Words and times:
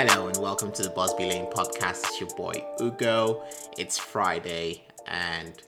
Hello 0.00 0.28
and 0.28 0.36
welcome 0.36 0.70
to 0.70 0.82
the 0.84 0.90
Busby 0.90 1.24
Lane 1.24 1.46
podcast. 1.46 2.04
It's 2.04 2.20
your 2.20 2.30
boy 2.36 2.64
Ugo. 2.80 3.42
It's 3.76 3.98
Friday 3.98 4.84
and 5.08 5.60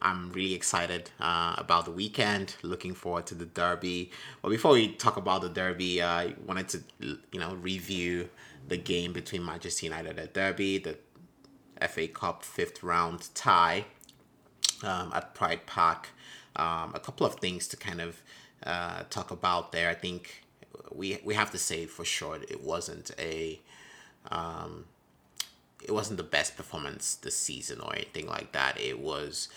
I'm 0.00 0.32
really 0.32 0.54
excited 0.54 1.10
uh, 1.20 1.56
about 1.58 1.84
the 1.84 1.90
weekend. 1.90 2.56
Looking 2.62 2.94
forward 2.94 3.26
to 3.26 3.34
the 3.34 3.44
derby. 3.44 4.12
But 4.40 4.48
before 4.48 4.72
we 4.72 4.94
talk 4.94 5.18
about 5.18 5.42
the 5.42 5.50
derby, 5.50 6.02
I 6.02 6.36
wanted 6.46 6.68
to 6.70 7.18
you 7.32 7.38
know 7.38 7.54
review 7.56 8.30
the 8.66 8.78
game 8.78 9.12
between 9.12 9.44
Manchester 9.44 9.84
United 9.84 10.18
at 10.18 10.32
Derby, 10.32 10.78
the 10.78 10.96
FA 11.86 12.08
Cup 12.08 12.42
fifth 12.42 12.82
round 12.82 13.28
tie 13.34 13.84
um, 14.82 15.12
at 15.14 15.34
Pride 15.34 15.66
Park. 15.66 16.08
Um, 16.56 16.92
a 16.94 17.00
couple 17.00 17.26
of 17.26 17.34
things 17.34 17.68
to 17.68 17.76
kind 17.76 18.00
of 18.00 18.22
uh, 18.64 19.02
talk 19.10 19.30
about 19.30 19.72
there. 19.72 19.90
I 19.90 19.94
think 19.94 20.44
we 20.94 21.18
we 21.24 21.34
have 21.34 21.50
to 21.52 21.58
say 21.58 21.86
for 21.86 22.04
sure 22.04 22.36
it 22.36 22.62
wasn't 22.62 23.10
a 23.18 23.60
um, 24.30 24.84
it 25.82 25.92
wasn't 25.92 26.16
the 26.16 26.22
best 26.24 26.56
performance 26.56 27.14
this 27.16 27.36
season 27.36 27.80
or 27.80 27.94
anything 27.94 28.26
like 28.26 28.52
that. 28.52 28.78
It 28.78 29.00
was 29.00 29.48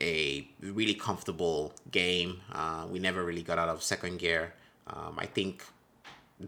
a 0.00 0.46
really 0.60 0.94
comfortable 0.94 1.72
game. 1.90 2.40
Uh, 2.52 2.86
we 2.90 2.98
never 2.98 3.24
really 3.24 3.42
got 3.42 3.58
out 3.58 3.68
of 3.68 3.82
second 3.82 4.18
gear. 4.18 4.54
Um, 4.86 5.16
I 5.18 5.26
think 5.26 5.64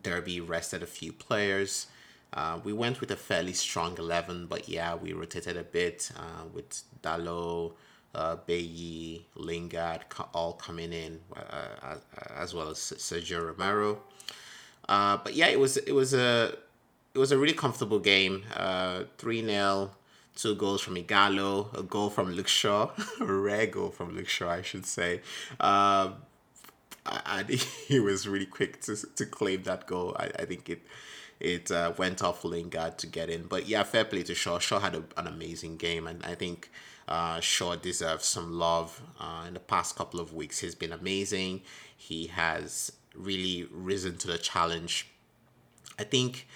Derby 0.03 0.41
rested 0.41 0.83
a 0.83 0.87
few 0.87 1.13
players. 1.13 1.89
Uh, 2.33 2.59
we 2.65 2.73
went 2.73 3.01
with 3.01 3.11
a 3.11 3.17
fairly 3.17 3.53
strong 3.53 3.97
11, 3.97 4.47
but 4.47 4.69
yeah, 4.69 4.95
we 4.95 5.13
rotated 5.13 5.57
a 5.57 5.63
bit 5.63 6.11
uh, 6.17 6.45
with 6.53 6.83
Dalot, 7.03 7.73
uh, 8.15 8.37
Bailly, 8.47 9.27
Lingard 9.35 10.05
all 10.33 10.55
coming 10.55 10.93
in, 10.93 11.21
uh, 11.37 11.97
as 12.37 12.55
well 12.55 12.69
as 12.71 12.79
Sergio 12.79 13.47
Romero. 13.47 14.01
Uh, 14.89 15.17
but 15.19 15.35
yeah, 15.35 15.49
it 15.49 15.59
was 15.59 15.77
it 15.77 15.93
was 15.93 16.15
a 16.15 16.57
it 17.15 17.19
was 17.19 17.33
a 17.33 17.39
really 17.39 17.55
comfortable 17.55 17.99
game. 17.99 18.45
Uh, 18.55 19.05
three 19.19 19.43
uh, 19.43 19.47
0 19.47 19.91
two 20.37 20.55
goals 20.57 20.81
from 20.81 20.97
Ighalo, 20.97 21.73
a 21.79 21.83
goal 21.83 22.11
from 22.11 22.33
Luke 22.33 22.49
Shaw, 22.49 22.91
a 23.21 23.25
rare 23.25 23.67
goal 23.67 23.91
from 23.91 24.17
Luke 24.17 24.29
Shaw, 24.29 24.51
I 24.51 24.63
should 24.63 24.87
say. 24.87 25.21
And 27.07 27.49
he 27.89 28.01
was 28.01 28.27
really 28.27 28.47
quick 28.47 28.81
to 28.83 28.97
to 28.97 29.27
claim 29.27 29.63
that 29.65 29.87
goal. 29.87 30.17
I, 30.19 30.31
I 30.39 30.45
think 30.45 30.69
it 30.69 30.83
it 31.41 31.71
uh, 31.71 31.93
went 31.97 32.23
off 32.23 32.45
Lingard 32.45 32.99
to 32.99 33.07
get 33.07 33.29
in. 33.29 33.45
But 33.45 33.69
yeah, 33.69 33.83
fair 33.83 34.05
play 34.05 34.23
to 34.25 34.35
Shaw. 34.35 34.59
Shaw 34.59 34.81
had 34.81 34.95
a, 34.95 35.05
an 35.17 35.27
amazing 35.27 35.77
game, 35.77 36.07
and 36.07 36.25
I 36.25 36.35
think 36.35 36.71
uh, 37.09 37.41
Shaw 37.41 37.77
deserves 37.77 38.25
some 38.25 38.59
love. 38.59 39.03
Uh, 39.21 39.45
in 39.49 39.55
the 39.55 39.61
past 39.61 39.97
couple 39.97 40.21
of 40.21 40.33
weeks, 40.33 40.61
he's 40.61 40.75
been 40.75 40.93
amazing. 40.93 41.63
He 41.97 42.29
has 42.29 42.93
really 43.15 43.69
risen 43.71 44.17
to 44.19 44.27
the 44.29 44.39
challenge. 44.39 45.09
I 45.99 46.05
think 46.05 46.49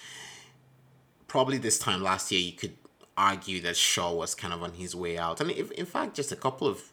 probably 1.26 1.58
this 1.58 1.78
time 1.78 2.02
last 2.02 2.32
year 2.32 2.40
you 2.40 2.52
could 2.52 2.76
argue 3.16 3.60
that 3.60 3.76
Shaw 3.76 4.12
was 4.12 4.34
kind 4.34 4.54
of 4.54 4.62
on 4.62 4.72
his 4.74 4.94
way 4.94 5.18
out. 5.18 5.40
I 5.40 5.44
mean, 5.44 5.58
if, 5.58 5.70
in 5.72 5.86
fact, 5.86 6.14
just 6.14 6.32
a 6.32 6.36
couple 6.36 6.66
of 6.66 6.92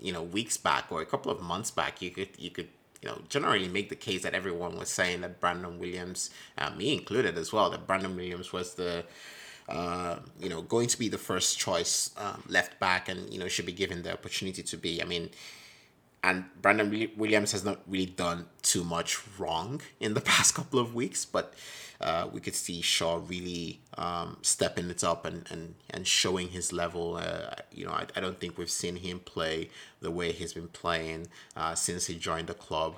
you 0.00 0.12
know 0.12 0.22
weeks 0.22 0.56
back 0.56 0.90
or 0.90 1.00
a 1.00 1.06
couple 1.06 1.30
of 1.30 1.40
months 1.40 1.70
back, 1.70 2.02
you 2.02 2.10
could 2.10 2.30
you 2.38 2.50
could 2.50 2.68
you 3.02 3.08
know 3.08 3.18
generally 3.28 3.68
make 3.68 3.88
the 3.88 3.96
case 3.96 4.22
that 4.22 4.34
everyone 4.34 4.76
was 4.78 4.88
saying 4.88 5.20
that 5.22 5.40
Brandon 5.40 5.78
Williams, 5.78 6.30
uh, 6.58 6.70
me 6.70 6.92
included 6.92 7.36
as 7.38 7.52
well, 7.52 7.70
that 7.70 7.86
Brandon 7.86 8.14
Williams 8.14 8.52
was 8.52 8.74
the 8.74 9.04
uh, 9.68 10.16
you 10.40 10.48
know 10.48 10.62
going 10.62 10.88
to 10.88 10.98
be 10.98 11.08
the 11.08 11.18
first 11.18 11.58
choice 11.58 12.10
um, 12.16 12.42
left 12.48 12.78
back 12.80 13.08
and 13.08 13.32
you 13.32 13.38
know 13.38 13.48
should 13.48 13.66
be 13.66 13.72
given 13.72 14.02
the 14.02 14.12
opportunity 14.12 14.62
to 14.62 14.76
be. 14.76 15.02
I 15.02 15.04
mean 15.04 15.30
and 16.22 16.44
Brandon 16.60 17.10
Williams 17.16 17.52
has 17.52 17.64
not 17.64 17.80
really 17.88 18.06
done 18.06 18.46
too 18.62 18.84
much 18.84 19.20
wrong 19.38 19.80
in 20.00 20.14
the 20.14 20.20
past 20.32 20.54
couple 20.54 20.78
of 20.78 20.94
weeks, 20.94 21.24
but 21.24 21.54
uh, 22.00 22.28
we 22.32 22.40
could 22.40 22.54
see 22.54 22.80
Shaw 22.80 23.20
really 23.26 23.80
um, 23.98 24.38
stepping 24.42 24.88
it 24.90 25.04
up 25.04 25.24
and, 25.24 25.46
and, 25.50 25.74
and 25.90 26.06
showing 26.06 26.48
his 26.48 26.72
level. 26.72 27.16
Uh, 27.16 27.54
you 27.72 27.84
know, 27.84 27.92
I, 27.92 28.06
I 28.16 28.20
don't 28.20 28.38
think 28.38 28.56
we've 28.56 28.70
seen 28.70 28.96
him 28.96 29.20
play 29.20 29.70
the 30.00 30.10
way 30.10 30.32
he's 30.32 30.54
been 30.54 30.68
playing 30.68 31.28
uh, 31.56 31.74
since 31.74 32.06
he 32.06 32.16
joined 32.16 32.48
the 32.48 32.54
club. 32.54 32.96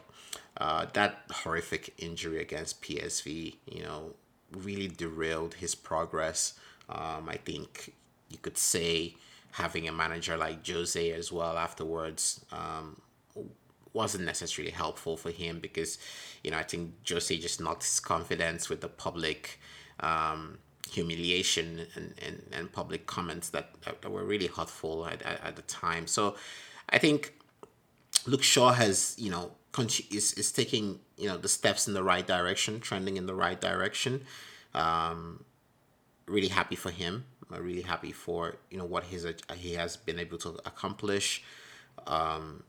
Uh, 0.57 0.87
that 0.93 1.23
horrific 1.31 1.95
injury 1.99 2.41
against 2.41 2.83
PSV, 2.83 3.57
you 3.67 3.83
know, 3.83 4.15
really 4.53 4.89
derailed 4.89 5.55
his 5.55 5.75
progress. 5.75 6.55
Um, 6.89 7.29
I 7.29 7.37
think 7.37 7.95
you 8.29 8.39
could 8.39 8.59
say 8.59 9.17
having 9.53 9.89
a 9.89 9.93
manager 9.93 10.37
like 10.37 10.67
Jose 10.67 11.11
as 11.13 11.33
well 11.33 11.59
afterwards 11.59 12.45
um, 12.53 13.01
wasn't 13.93 14.25
necessarily 14.25 14.73
helpful 14.73 15.17
for 15.17 15.31
him 15.31 15.61
because, 15.61 15.99
you 16.43 16.51
know, 16.51 16.57
I 16.59 16.63
think 16.63 16.95
Jose 17.09 17.37
just 17.39 17.61
knocked 17.61 17.83
his 17.83 18.01
confidence 18.01 18.69
with 18.69 18.81
the 18.81 18.89
public 18.89 19.61
um, 20.01 20.59
humiliation 20.91 21.87
and, 21.95 22.15
and, 22.25 22.43
and 22.53 22.73
public 22.73 23.07
comments 23.07 23.51
that, 23.51 23.71
that 23.83 24.11
were 24.11 24.25
really 24.25 24.47
hurtful 24.47 25.07
at, 25.07 25.23
at, 25.23 25.45
at 25.45 25.57
the 25.57 25.63
time. 25.63 26.07
So 26.07 26.37
I 26.89 26.99
think 26.99 27.35
Luke 28.27 28.43
Shaw 28.43 28.73
has, 28.73 29.15
you 29.19 29.31
know, 29.31 29.53
is, 30.11 30.35
is 30.35 30.53
taking, 30.53 31.01
you 31.17 31.29
know, 31.29 31.39
the 31.39 31.49
steps 31.49 31.89
in 31.89 31.95
the 31.95 32.03
right 32.03 32.27
direction, 32.27 32.81
trending 32.81 33.17
in 33.17 33.27
the 33.27 33.35
right 33.35 33.61
direction. 33.61 34.25
Um, 34.75 35.45
really 36.27 36.49
happy 36.49 36.77
for 36.77 36.91
him. 36.91 37.25
I'm 37.51 37.63
really 37.63 37.83
happy 37.83 38.13
for, 38.13 38.57
you 38.71 38.79
know, 38.79 38.85
what 38.85 39.05
he's, 39.05 39.27
he 39.57 39.75
has 39.75 39.97
been 39.97 40.19
able 40.19 40.39
to 40.39 40.51
accomplish. 40.65 41.43
Um, 42.07 42.63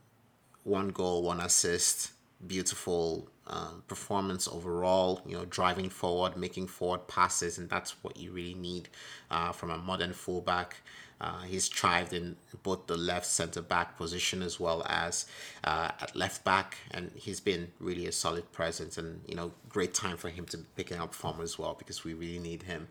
one 0.64 0.88
goal, 0.88 1.22
one 1.22 1.40
assist, 1.40 2.12
beautiful 2.46 3.28
um, 3.46 3.82
performance 3.86 4.48
overall. 4.48 5.22
You 5.26 5.36
know, 5.36 5.44
driving 5.44 5.90
forward, 5.90 6.36
making 6.36 6.66
forward 6.66 7.06
passes, 7.06 7.58
and 7.58 7.68
that's 7.68 7.92
what 8.02 8.16
you 8.16 8.32
really 8.32 8.54
need 8.54 8.88
uh, 9.30 9.52
from 9.52 9.70
a 9.70 9.78
modern 9.78 10.12
fullback. 10.12 10.76
Uh, 11.20 11.42
he's 11.42 11.68
thrived 11.68 12.12
in 12.12 12.36
both 12.62 12.86
the 12.86 12.96
left 12.96 13.24
center 13.24 13.62
back 13.62 13.96
position 13.96 14.42
as 14.42 14.58
well 14.58 14.84
as 14.88 15.26
uh, 15.62 15.90
at 16.00 16.14
left 16.16 16.44
back, 16.44 16.78
and 16.90 17.10
he's 17.14 17.40
been 17.40 17.70
really 17.78 18.06
a 18.06 18.12
solid 18.12 18.50
presence. 18.52 18.98
And 18.98 19.20
you 19.26 19.34
know, 19.34 19.52
great 19.68 19.94
time 19.94 20.16
for 20.16 20.28
him 20.28 20.44
to 20.46 20.58
be 20.58 20.64
picking 20.76 20.98
up 20.98 21.14
form 21.14 21.40
as 21.40 21.58
well 21.58 21.74
because 21.78 22.04
we 22.04 22.14
really 22.14 22.40
need 22.40 22.64
him. 22.64 22.88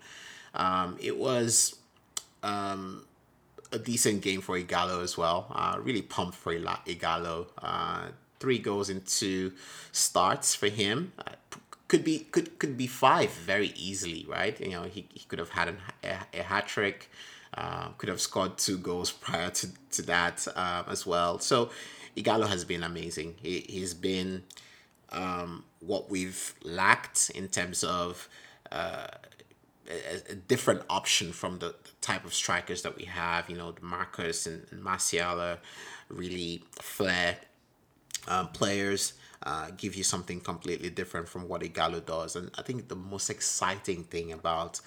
Um, 0.55 0.97
it 1.01 1.17
was 1.17 1.75
um, 2.43 3.05
a 3.73 3.79
decent 3.79 4.21
game 4.21 4.41
for 4.41 4.57
Ighalo 4.57 5.03
as 5.03 5.17
well. 5.17 5.47
Uh, 5.53 5.77
really 5.81 6.01
pumped 6.01 6.35
for 6.35 6.53
Ighalo. 6.53 7.47
Uh, 7.61 8.07
three 8.39 8.59
goals 8.59 8.89
in 8.89 9.01
two 9.01 9.53
starts 9.91 10.55
for 10.55 10.69
him. 10.69 11.11
Uh, 11.17 11.31
could 11.87 12.03
be 12.03 12.19
could 12.31 12.57
could 12.59 12.77
be 12.77 12.87
five 12.87 13.31
very 13.31 13.73
easily, 13.75 14.25
right? 14.27 14.59
You 14.59 14.71
know, 14.71 14.83
he, 14.83 15.07
he 15.13 15.25
could 15.27 15.39
have 15.39 15.49
had 15.49 15.67
an, 15.69 15.77
a, 16.03 16.39
a 16.39 16.43
hat 16.43 16.67
trick. 16.67 17.09
Uh, 17.55 17.89
could 17.97 18.09
have 18.09 18.19
scored 18.21 18.57
two 18.57 18.77
goals 18.77 19.11
prior 19.25 19.49
to, 19.51 19.67
to 19.91 20.01
that 20.03 20.47
um, 20.55 20.85
as 20.87 21.05
well. 21.05 21.37
So 21.39 21.69
Ighalo 22.17 22.47
has 22.47 22.65
been 22.65 22.83
amazing. 22.83 23.35
He, 23.41 23.65
he's 23.69 23.93
been 23.93 24.43
um, 25.11 25.63
what 25.79 26.09
we've 26.09 26.55
lacked 26.63 27.29
in 27.35 27.47
terms 27.47 27.83
of 27.83 28.27
uh, 28.71 29.07
a, 29.89 30.31
a, 30.31 30.35
different 30.35 30.81
option 30.89 31.31
from 31.31 31.59
the, 31.59 31.67
the, 31.67 31.89
type 32.01 32.25
of 32.25 32.33
strikers 32.33 32.81
that 32.83 32.95
we 32.97 33.05
have. 33.05 33.49
You 33.49 33.57
know, 33.57 33.73
Marcus 33.81 34.45
and, 34.45 34.65
and 34.71 34.83
Martial 34.83 35.39
are 35.39 35.59
really 36.09 36.63
flair 36.79 37.37
um, 38.27 38.49
players. 38.49 39.13
Uh, 39.45 39.69
give 39.75 39.95
you 39.95 40.03
something 40.03 40.39
completely 40.39 40.89
different 40.89 41.27
from 41.27 41.47
what 41.49 41.61
Ighalo 41.61 42.05
does. 42.05 42.35
And 42.35 42.49
I 42.57 42.61
think 42.61 42.87
the 42.87 42.95
most 42.95 43.29
exciting 43.29 44.05
thing 44.05 44.31
about 44.31 44.79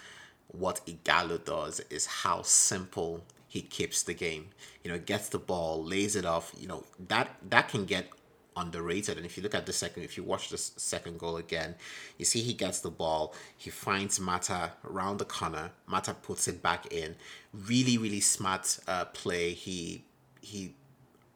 what 0.48 0.80
Ighalo 0.86 1.44
does 1.44 1.80
is 1.90 2.06
how 2.06 2.42
simple 2.42 3.24
he 3.48 3.60
keeps 3.60 4.02
the 4.02 4.14
game. 4.14 4.48
You 4.82 4.92
know, 4.92 4.98
gets 4.98 5.28
the 5.28 5.38
ball, 5.38 5.84
lays 5.84 6.16
it 6.16 6.24
off. 6.24 6.52
You 6.58 6.68
know 6.68 6.84
that 7.08 7.36
that 7.50 7.68
can 7.68 7.84
get 7.84 8.08
underrated. 8.56 9.16
And 9.16 9.26
if 9.26 9.36
you 9.36 9.42
look 9.42 9.54
at 9.54 9.66
the 9.66 9.72
second, 9.72 10.02
if 10.02 10.16
you 10.16 10.24
watch 10.24 10.48
the 10.48 10.58
second 10.58 11.18
goal 11.18 11.36
again, 11.36 11.74
you 12.18 12.24
see 12.24 12.40
he 12.40 12.52
gets 12.52 12.80
the 12.80 12.90
ball, 12.90 13.34
he 13.56 13.70
finds 13.70 14.18
Mata 14.18 14.72
around 14.84 15.18
the 15.18 15.24
corner, 15.24 15.70
Mata 15.86 16.14
puts 16.14 16.48
it 16.48 16.62
back 16.62 16.92
in. 16.92 17.16
Really, 17.52 17.98
really 17.98 18.20
smart 18.20 18.78
uh, 18.88 19.06
play. 19.06 19.52
He 19.52 20.04
he 20.40 20.74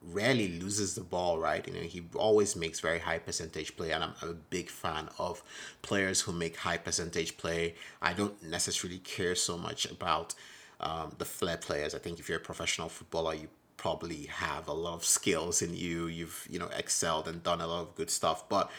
rarely 0.02 0.48
loses 0.58 0.94
the 0.94 1.02
ball, 1.02 1.38
right? 1.38 1.66
You 1.66 1.74
know, 1.74 1.80
he 1.80 2.02
always 2.14 2.56
makes 2.56 2.80
very 2.80 3.00
high 3.00 3.18
percentage 3.18 3.76
play, 3.76 3.92
and 3.92 4.02
I'm, 4.02 4.14
I'm, 4.22 4.30
a 4.30 4.34
big 4.34 4.70
fan 4.70 5.08
of 5.18 5.42
players 5.82 6.22
who 6.22 6.32
make 6.32 6.56
high 6.56 6.78
percentage 6.78 7.36
play. 7.36 7.74
I 8.00 8.14
don't 8.14 8.42
necessarily 8.42 8.98
care 9.00 9.34
so 9.34 9.58
much 9.58 9.90
about 9.90 10.34
um, 10.80 11.12
the 11.18 11.24
flair 11.24 11.58
players. 11.58 11.94
I 11.94 11.98
think 11.98 12.18
if 12.18 12.28
you're 12.28 12.38
a 12.38 12.42
professional 12.42 12.88
footballer, 12.88 13.34
you 13.34 13.48
probably 13.80 14.26
have 14.26 14.68
a 14.68 14.74
lot 14.74 14.92
of 14.92 15.04
skills 15.06 15.62
in 15.62 15.74
you. 15.74 16.06
You've, 16.06 16.46
you 16.50 16.58
know, 16.58 16.68
excelled 16.76 17.26
and 17.26 17.42
done 17.42 17.62
a 17.62 17.66
lot 17.66 17.80
of 17.80 17.94
good 17.94 18.10
stuff. 18.10 18.46
But 18.46 18.70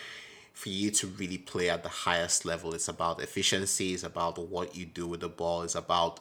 for 0.53 0.69
you 0.69 0.91
to 0.91 1.07
really 1.07 1.39
play 1.39 1.71
at 1.71 1.81
the 1.81 1.89
highest 1.89 2.45
level, 2.45 2.75
it's 2.75 2.87
about 2.87 3.19
efficiency, 3.19 3.95
it's 3.95 4.03
about 4.03 4.37
what 4.37 4.75
you 4.75 4.85
do 4.85 5.07
with 5.07 5.21
the 5.21 5.29
ball, 5.29 5.63
it's 5.63 5.73
about 5.73 6.19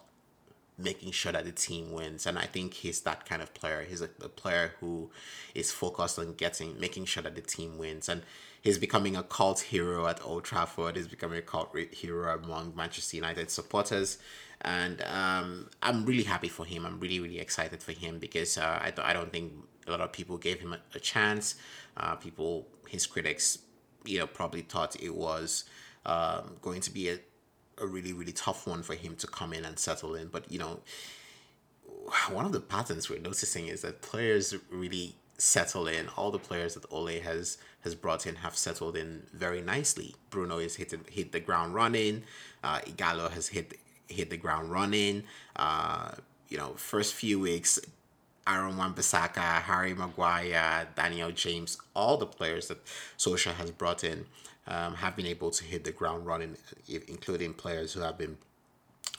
making 0.83 1.13
sure 1.13 1.33
that 1.33 1.45
the 1.45 1.53
team 1.53 1.93
wins. 1.93 2.27
And 2.27 2.39
I 2.39 2.47
think 2.47 2.75
he's 2.75 3.01
that 3.03 3.27
kind 3.27 3.43
of 3.43 3.53
player. 3.55 3.85
He's 3.89 4.01
a, 4.01 4.11
a 4.23 4.29
player 4.29 4.75
who 4.81 5.11
is 5.55 5.73
focused 5.73 6.19
on 6.19 6.35
getting, 6.35 6.79
making 6.79 7.05
sure 7.07 7.23
that 7.23 7.35
the 7.35 7.41
team 7.41 7.79
wins. 7.79 8.09
And 8.09 8.23
he's 8.63 8.79
becoming 8.79 9.17
a 9.17 9.23
cult 9.23 9.61
hero 9.61 10.07
at 10.07 10.25
Old 10.25 10.45
Trafford. 10.45 10.97
He's 10.97 11.09
becoming 11.09 11.39
a 11.39 11.43
cult 11.43 11.77
hero 11.91 12.35
among 12.35 12.75
Manchester 12.77 13.17
United 13.17 13.51
supporters, 13.51 14.19
and 14.63 15.03
um, 15.03 15.71
I'm 15.83 16.05
really 16.05 16.25
happy 16.25 16.49
for 16.49 16.65
him. 16.65 16.85
I'm 16.85 17.01
really 17.01 17.21
really 17.21 17.39
excited 17.39 17.83
for 17.83 17.93
him 17.93 18.19
because 18.19 18.59
uh, 18.59 18.79
I 18.81 18.91
th- 18.91 19.07
I 19.07 19.13
don't 19.13 19.33
think 19.33 19.53
a 19.87 19.91
lot 19.91 20.01
of 20.01 20.13
people 20.13 20.37
gave 20.37 20.61
him 20.61 20.73
a, 20.73 20.81
a 20.95 21.01
chance. 21.01 21.57
Uh, 21.97 22.15
people, 22.17 22.67
his 22.89 23.07
critics, 23.07 23.59
you 24.05 24.19
know, 24.19 24.27
probably 24.27 24.63
thought 24.63 25.01
it 25.03 25.15
was 25.15 25.65
um, 26.07 26.57
going 26.61 26.81
to 26.83 26.91
be 26.91 27.09
a, 27.09 27.19
a 27.81 27.87
really 27.87 28.13
really 28.13 28.33
tough 28.33 28.67
one 28.67 28.83
for 28.83 28.95
him 28.95 29.17
to 29.17 29.27
come 29.27 29.53
in 29.53 29.65
and 29.65 29.79
settle 29.79 30.15
in. 30.15 30.29
But 30.29 30.51
you 30.51 30.59
know, 30.59 30.81
one 32.31 32.45
of 32.45 32.53
the 32.53 32.61
patterns 32.61 33.09
we're 33.09 33.21
noticing 33.21 33.69
is 33.69 33.83
that 33.83 34.03
players 34.03 34.55
really 34.71 35.17
settle 35.39 35.87
in. 35.87 36.09
All 36.17 36.31
the 36.31 36.39
players 36.39 36.75
that 36.75 36.85
Ole 36.91 37.21
has 37.21 37.59
has 37.81 37.95
brought 37.95 38.27
in 38.27 38.37
have 38.37 38.57
settled 38.57 38.97
in 38.97 39.27
very 39.33 39.61
nicely. 39.61 40.15
Bruno 40.31 40.59
has 40.59 40.77
hit 40.77 40.93
hit 41.11 41.33
the 41.33 41.41
ground 41.41 41.75
running. 41.75 42.23
Uh, 42.63 42.81
Ighalo 42.81 43.31
has 43.31 43.49
hit 43.49 43.79
hit 44.09 44.31
the 44.31 44.37
ground 44.37 44.71
running. 44.71 45.25
Uh, 45.57 46.13
you 46.49 46.59
know, 46.59 46.75
first 46.75 47.15
few 47.15 47.39
weeks, 47.39 47.79
Aaron 48.51 48.77
Wan-Bissaka, 48.77 49.63
Harry 49.63 49.95
Maguire, 49.95 50.89
Daniel 50.97 51.31
James, 51.31 51.79
all 51.95 52.17
the 52.17 52.27
players 52.27 52.69
that 52.69 52.85
Solskjaer 53.19 53.55
has 53.55 53.71
brought 53.71 54.05
in 54.05 54.27
um, 54.67 54.95
have 54.95 55.17
been 55.17 55.27
able 55.27 55.51
to 55.51 55.65
hit 55.65 55.85
the 55.85 55.93
ground 55.93 56.27
running, 56.27 56.57
including 56.89 57.55
players 57.55 57.93
who 57.93 58.01
have 58.01 58.19
been 58.19 58.39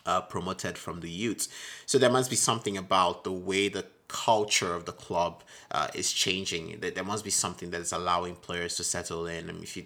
uh, 0.05 0.21
promoted 0.21 0.77
from 0.77 1.01
the 1.01 1.09
youths. 1.09 1.49
So 1.85 1.97
there 1.97 2.09
must 2.09 2.29
be 2.29 2.35
something 2.35 2.77
about 2.77 3.23
the 3.23 3.31
way 3.31 3.69
the 3.69 3.85
culture 4.07 4.73
of 4.73 4.85
the 4.85 4.91
club 4.91 5.43
uh, 5.71 5.87
is 5.93 6.11
changing. 6.11 6.79
There 6.79 7.03
must 7.03 7.23
be 7.23 7.31
something 7.31 7.71
that 7.71 7.81
is 7.81 7.91
allowing 7.91 8.35
players 8.35 8.75
to 8.77 8.83
settle 8.83 9.27
in. 9.27 9.49
I 9.49 9.53
mean, 9.53 9.63
if 9.63 9.77
you 9.77 9.85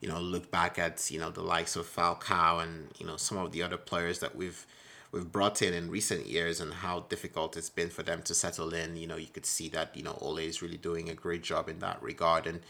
you 0.00 0.08
know 0.08 0.20
look 0.20 0.50
back 0.50 0.78
at 0.78 1.10
you 1.10 1.18
know 1.18 1.30
the 1.30 1.42
likes 1.42 1.74
of 1.74 1.86
Falcao 1.86 2.62
and 2.62 2.90
you 2.98 3.06
know 3.06 3.16
some 3.16 3.38
of 3.38 3.52
the 3.52 3.62
other 3.62 3.78
players 3.78 4.18
that 4.18 4.36
we've 4.36 4.66
we've 5.16 5.32
brought 5.32 5.62
in 5.62 5.72
in 5.74 5.90
recent 5.90 6.26
years 6.26 6.60
and 6.60 6.72
how 6.72 7.00
difficult 7.08 7.56
it's 7.56 7.70
been 7.70 7.88
for 7.88 8.02
them 8.02 8.22
to 8.22 8.34
settle 8.34 8.72
in. 8.74 8.96
You 8.96 9.06
know, 9.06 9.16
you 9.16 9.26
could 9.26 9.46
see 9.46 9.68
that 9.70 9.96
you 9.96 10.02
know 10.02 10.16
Ole 10.20 10.38
is 10.38 10.62
really 10.62 10.76
doing 10.76 11.08
a 11.08 11.14
great 11.14 11.42
job 11.42 11.68
in 11.68 11.78
that 11.80 12.00
regard, 12.02 12.46
and 12.46 12.60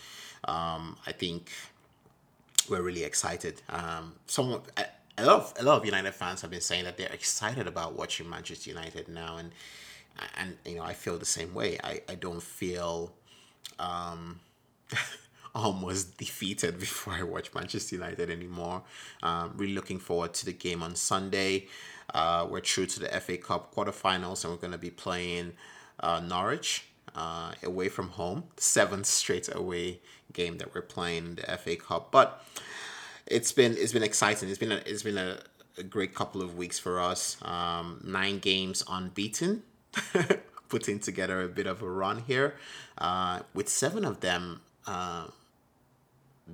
um, 0.44 0.96
I 1.06 1.12
think 1.12 1.50
we're 2.70 2.82
really 2.82 3.04
excited. 3.04 3.62
Um, 3.69 4.14
some 4.26 4.62
a 5.19 5.25
lot 5.25 5.40
of 5.40 5.54
a 5.58 5.62
lot 5.64 5.78
of 5.78 5.84
United 5.84 6.12
fans 6.12 6.40
have 6.43 6.50
been 6.50 6.60
saying 6.60 6.84
that 6.84 6.96
they're 6.96 7.12
excited 7.12 7.66
about 7.66 7.96
watching 7.96 8.31
Manchester 8.31 8.70
United 8.70 9.08
now, 9.08 9.37
and 9.37 9.50
and 10.38 10.56
you 10.64 10.76
know 10.76 10.84
I 10.84 10.94
feel 10.94 11.19
the 11.19 11.26
same 11.26 11.52
way. 11.52 11.78
I 11.82 12.00
I 12.08 12.14
don't 12.14 12.42
feel 12.42 13.12
um, 13.78 14.40
almost 15.54 16.16
defeated 16.16 16.78
before 16.78 17.14
I 17.14 17.22
watch 17.22 17.52
Manchester 17.54 17.96
United 17.96 18.31
anymore. 18.31 18.82
Um, 19.22 19.52
really 19.56 19.75
looking 19.75 19.99
forward 19.99 20.32
to 20.34 20.46
the 20.46 20.52
game 20.52 20.82
on 20.82 20.94
Sunday. 20.94 21.66
Uh, 22.14 22.47
we're 22.49 22.61
through 22.61 22.87
to 22.87 23.00
the 23.00 23.08
FA 23.20 23.37
Cup 23.37 23.75
quarterfinals, 23.75 24.44
and 24.44 24.53
we're 24.53 24.61
going 24.61 24.73
to 24.73 24.79
be 24.79 24.91
playing 24.91 25.53
uh, 26.00 26.20
Norwich 26.20 26.87
uh, 27.14 27.53
away 27.62 27.88
from 27.88 28.11
home. 28.11 28.44
Seventh 28.56 29.06
straight 29.06 29.49
away 29.55 30.00
game 30.32 30.58
that 30.58 30.75
we're 30.75 30.82
playing 30.82 31.37
the 31.37 31.43
FA 31.56 31.76
Cup, 31.76 32.12
but 32.12 32.44
it's 33.26 33.53
been 33.53 33.75
it's 33.76 33.93
been 33.93 34.03
exciting. 34.03 34.49
It's 34.49 34.58
been 34.58 34.73
a, 34.73 34.82
it's 34.87 35.03
been 35.03 35.19
a, 35.19 35.38
a 35.79 35.82
great 35.82 36.14
couple 36.14 36.43
of 36.43 36.56
weeks 36.56 36.79
for 36.79 37.00
us. 37.00 37.37
Um, 37.43 38.00
nine 38.05 38.38
games 38.38 38.85
unbeaten, 38.88 39.62
putting 40.69 41.00
together 41.00 41.43
a 41.43 41.49
bit 41.49 41.67
of 41.67 41.82
a 41.82 41.91
run 41.91 42.23
here, 42.26 42.55
uh, 42.99 43.41
with 43.55 43.69
seven 43.69 44.05
of 44.05 44.20
them 44.20 44.61
uh, 44.87 45.26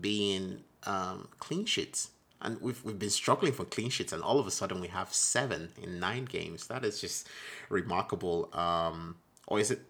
being 0.01 0.61
um, 0.85 1.29
clean 1.39 1.67
sheets. 1.67 2.11
And 2.43 2.61
we've, 2.61 2.85
we've 2.85 2.99
been 2.99 3.11
struggling 3.11 3.53
for 3.53 3.65
clean 3.65 3.89
sheets, 3.89 4.13
and 4.13 4.23
all 4.23 4.39
of 4.41 4.47
a 4.47 4.51
sudden 4.51 4.81
we 4.81 4.89
have 4.89 5.15
seven 5.15 5.71
in 5.81 6.01
nine 6.01 6.25
games. 6.25 6.67
That 6.67 6.85
is 6.85 7.01
just 7.01 7.29
remarkable. 7.69 8.51
Um, 8.53 9.17
or 9.47 9.61
is 9.61 9.71
it 9.71 9.81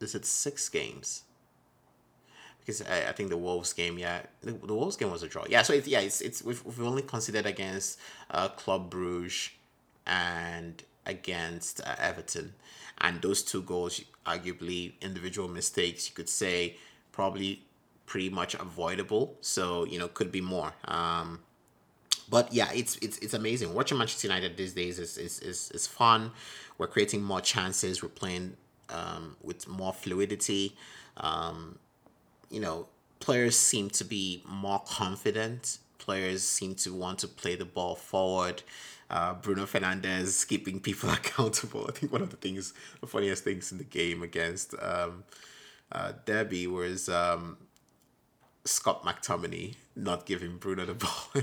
is 0.00 0.14
it 0.14 0.26
six 0.26 0.68
games? 0.68 1.22
because 2.66 2.82
I, 2.82 3.08
I, 3.08 3.12
think 3.12 3.30
the 3.30 3.36
Wolves 3.36 3.72
game, 3.72 3.96
yeah, 3.96 4.22
the, 4.42 4.52
the 4.52 4.74
Wolves 4.74 4.96
game 4.96 5.10
was 5.10 5.22
a 5.22 5.28
draw. 5.28 5.44
Yeah, 5.48 5.62
so 5.62 5.72
it's 5.72 5.86
yeah, 5.86 6.00
it's 6.00 6.20
it's 6.20 6.42
we've, 6.42 6.64
we've 6.64 6.82
only 6.82 7.02
considered 7.02 7.46
against 7.46 7.98
uh, 8.30 8.48
Club 8.48 8.90
Bruges 8.90 9.50
and 10.04 10.82
against 11.06 11.80
uh, 11.80 11.94
Everton, 11.98 12.54
and 12.98 13.22
those 13.22 13.44
two 13.44 13.62
goals, 13.62 14.00
arguably 14.26 14.94
individual 15.00 15.46
mistakes, 15.46 16.08
you 16.08 16.14
could 16.14 16.28
say, 16.28 16.76
probably 17.12 17.62
pretty 18.06 18.30
much 18.30 18.54
avoidable. 18.54 19.36
So 19.40 19.84
you 19.84 20.00
know, 20.00 20.08
could 20.08 20.32
be 20.32 20.40
more. 20.40 20.72
Um, 20.86 21.40
but 22.28 22.52
yeah, 22.52 22.68
it's 22.74 22.96
it's 22.96 23.18
it's 23.18 23.34
amazing. 23.34 23.74
Watching 23.74 23.98
Manchester 23.98 24.28
United 24.28 24.56
these 24.56 24.74
days 24.74 24.98
is 24.98 25.16
is 25.16 25.38
is, 25.40 25.70
is 25.72 25.86
fun. 25.86 26.32
We're 26.78 26.88
creating 26.88 27.22
more 27.22 27.40
chances. 27.40 28.02
We're 28.02 28.08
playing 28.08 28.56
um, 28.90 29.36
with 29.42 29.68
more 29.68 29.92
fluidity. 29.92 30.76
Um, 31.16 31.78
you 32.50 32.60
know, 32.60 32.88
players 33.20 33.56
seem 33.56 33.90
to 33.90 34.04
be 34.04 34.42
more 34.48 34.80
confident. 34.86 35.78
Players 35.98 36.42
seem 36.42 36.74
to 36.76 36.92
want 36.92 37.18
to 37.20 37.28
play 37.28 37.56
the 37.56 37.64
ball 37.64 37.94
forward. 37.94 38.62
Uh, 39.08 39.34
Bruno 39.34 39.66
Fernandes 39.66 40.46
keeping 40.46 40.80
people 40.80 41.10
accountable. 41.20 41.86
I 41.88 41.92
think 41.92 42.12
one 42.12 42.22
of 42.22 42.30
the 42.30 42.36
things, 42.36 42.74
the 43.00 43.06
funniest 43.06 43.44
things 43.44 43.72
in 43.72 43.78
the 43.78 43.84
game 43.84 44.22
against 44.22 44.74
um, 44.80 45.24
uh, 45.92 46.12
Derby 46.24 46.66
was 46.66 47.08
um, 47.08 47.56
Scott 48.66 49.04
McTominay 49.04 49.74
not 49.96 50.26
giving 50.26 50.58
Bruno 50.58 50.84
the 50.84 50.94
ball 50.94 51.42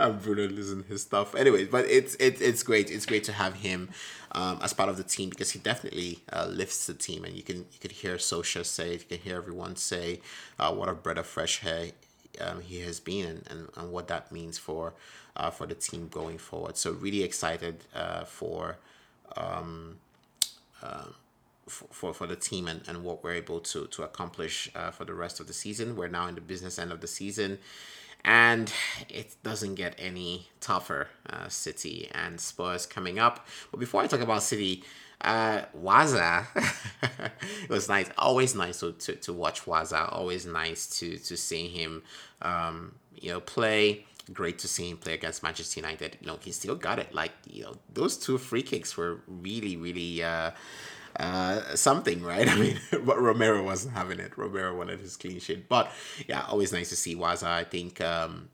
and 0.00 0.22
Bruno 0.22 0.48
losing 0.48 0.84
his 0.84 1.02
stuff. 1.02 1.34
Anyways, 1.34 1.68
but 1.68 1.84
it's 1.84 2.14
it's 2.18 2.40
it's 2.40 2.62
great. 2.62 2.90
It's 2.90 3.06
great 3.06 3.24
to 3.24 3.32
have 3.32 3.54
him 3.56 3.90
um, 4.32 4.58
as 4.62 4.72
part 4.72 4.88
of 4.88 4.96
the 4.96 5.04
team 5.04 5.28
because 5.28 5.50
he 5.50 5.58
definitely 5.58 6.20
uh, 6.32 6.46
lifts 6.48 6.86
the 6.86 6.94
team, 6.94 7.24
and 7.24 7.34
you 7.34 7.42
can 7.42 7.58
you 7.58 7.78
could 7.80 7.92
hear 7.92 8.16
Solskjaer 8.16 8.64
say, 8.64 8.94
you 8.94 8.98
can 8.98 9.18
hear 9.18 9.36
everyone 9.36 9.76
say, 9.76 10.20
uh, 10.58 10.72
what 10.72 10.88
a 10.88 10.94
breath 10.94 11.18
of 11.18 11.26
fresh 11.26 11.64
air 11.64 11.90
um, 12.40 12.60
he 12.60 12.80
has 12.80 13.00
been, 13.00 13.42
and, 13.50 13.68
and, 13.76 13.92
what 13.92 14.08
that 14.08 14.30
means 14.32 14.58
for 14.58 14.94
uh, 15.36 15.50
for 15.50 15.66
the 15.66 15.74
team 15.74 16.08
going 16.08 16.38
forward. 16.38 16.76
So 16.76 16.92
really 16.92 17.22
excited 17.22 17.84
uh, 17.94 18.24
for. 18.24 18.78
Um, 19.36 19.96
uh, 20.82 21.06
for, 21.68 22.14
for 22.14 22.26
the 22.26 22.36
team 22.36 22.68
and, 22.68 22.82
and 22.88 23.02
what 23.02 23.24
we're 23.24 23.34
able 23.34 23.60
to 23.60 23.86
to 23.86 24.02
accomplish 24.02 24.70
uh, 24.74 24.90
for 24.90 25.04
the 25.04 25.14
rest 25.14 25.40
of 25.40 25.46
the 25.46 25.52
season. 25.52 25.96
We're 25.96 26.08
now 26.08 26.26
in 26.28 26.34
the 26.34 26.40
business 26.40 26.78
end 26.78 26.92
of 26.92 27.00
the 27.00 27.06
season, 27.06 27.58
and 28.24 28.72
it 29.08 29.36
doesn't 29.42 29.74
get 29.74 29.94
any 29.98 30.48
tougher. 30.60 31.08
Uh, 31.28 31.48
City 31.48 32.08
and 32.14 32.40
Spurs 32.40 32.86
coming 32.86 33.18
up. 33.18 33.46
But 33.70 33.80
before 33.80 34.02
I 34.02 34.06
talk 34.06 34.20
about 34.20 34.42
City, 34.42 34.84
uh, 35.20 35.62
Waza, 35.76 36.46
it 37.64 37.70
was 37.70 37.88
nice. 37.88 38.10
Always 38.16 38.54
nice 38.54 38.80
to, 38.80 38.92
to, 38.92 39.14
to 39.16 39.32
watch 39.32 39.64
Waza. 39.64 40.12
Always 40.12 40.46
nice 40.46 40.98
to 40.98 41.18
to 41.18 41.36
see 41.36 41.68
him, 41.68 42.02
um, 42.42 42.94
you 43.14 43.30
know, 43.30 43.40
play 43.40 44.06
great 44.32 44.58
to 44.58 44.68
see 44.68 44.90
him 44.90 44.96
play 44.96 45.14
against 45.14 45.42
Manchester 45.42 45.80
United. 45.80 46.18
You 46.20 46.26
know, 46.26 46.38
he 46.40 46.52
still 46.52 46.74
got 46.74 46.98
it. 46.98 47.14
Like, 47.14 47.32
you 47.48 47.62
know, 47.62 47.74
those 47.92 48.16
two 48.16 48.38
free 48.38 48.62
kicks 48.62 48.96
were 48.96 49.20
really, 49.26 49.76
really 49.76 50.22
uh, 50.22 50.50
uh, 51.18 51.74
something, 51.74 52.22
right? 52.22 52.48
I 52.52 52.56
mean, 52.56 52.80
but 52.90 53.20
Romero 53.20 53.62
wasn't 53.62 53.94
having 53.94 54.20
it. 54.20 54.36
Romero 54.36 54.76
wanted 54.76 55.00
his 55.00 55.16
clean 55.16 55.38
sheet. 55.40 55.68
But 55.68 55.90
yeah, 56.28 56.44
always 56.48 56.72
nice 56.72 56.88
to 56.90 56.96
see 56.96 57.14
Waza. 57.14 57.46
I 57.46 57.64
think 57.64 58.00
um, 58.00 58.48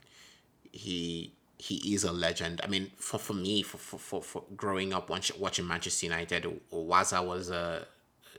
he 0.70 1.32
he 1.58 1.94
is 1.94 2.04
a 2.04 2.12
legend. 2.12 2.60
I 2.64 2.66
mean, 2.66 2.90
for, 2.96 3.18
for 3.18 3.34
me, 3.34 3.62
for, 3.62 3.78
for, 3.78 3.98
for, 3.98 4.20
for 4.20 4.42
growing 4.56 4.92
up 4.92 5.08
watch, 5.08 5.30
watching 5.38 5.64
Manchester 5.64 6.06
United, 6.06 6.44
Waza 6.72 7.24
was 7.24 7.50
a 7.50 7.86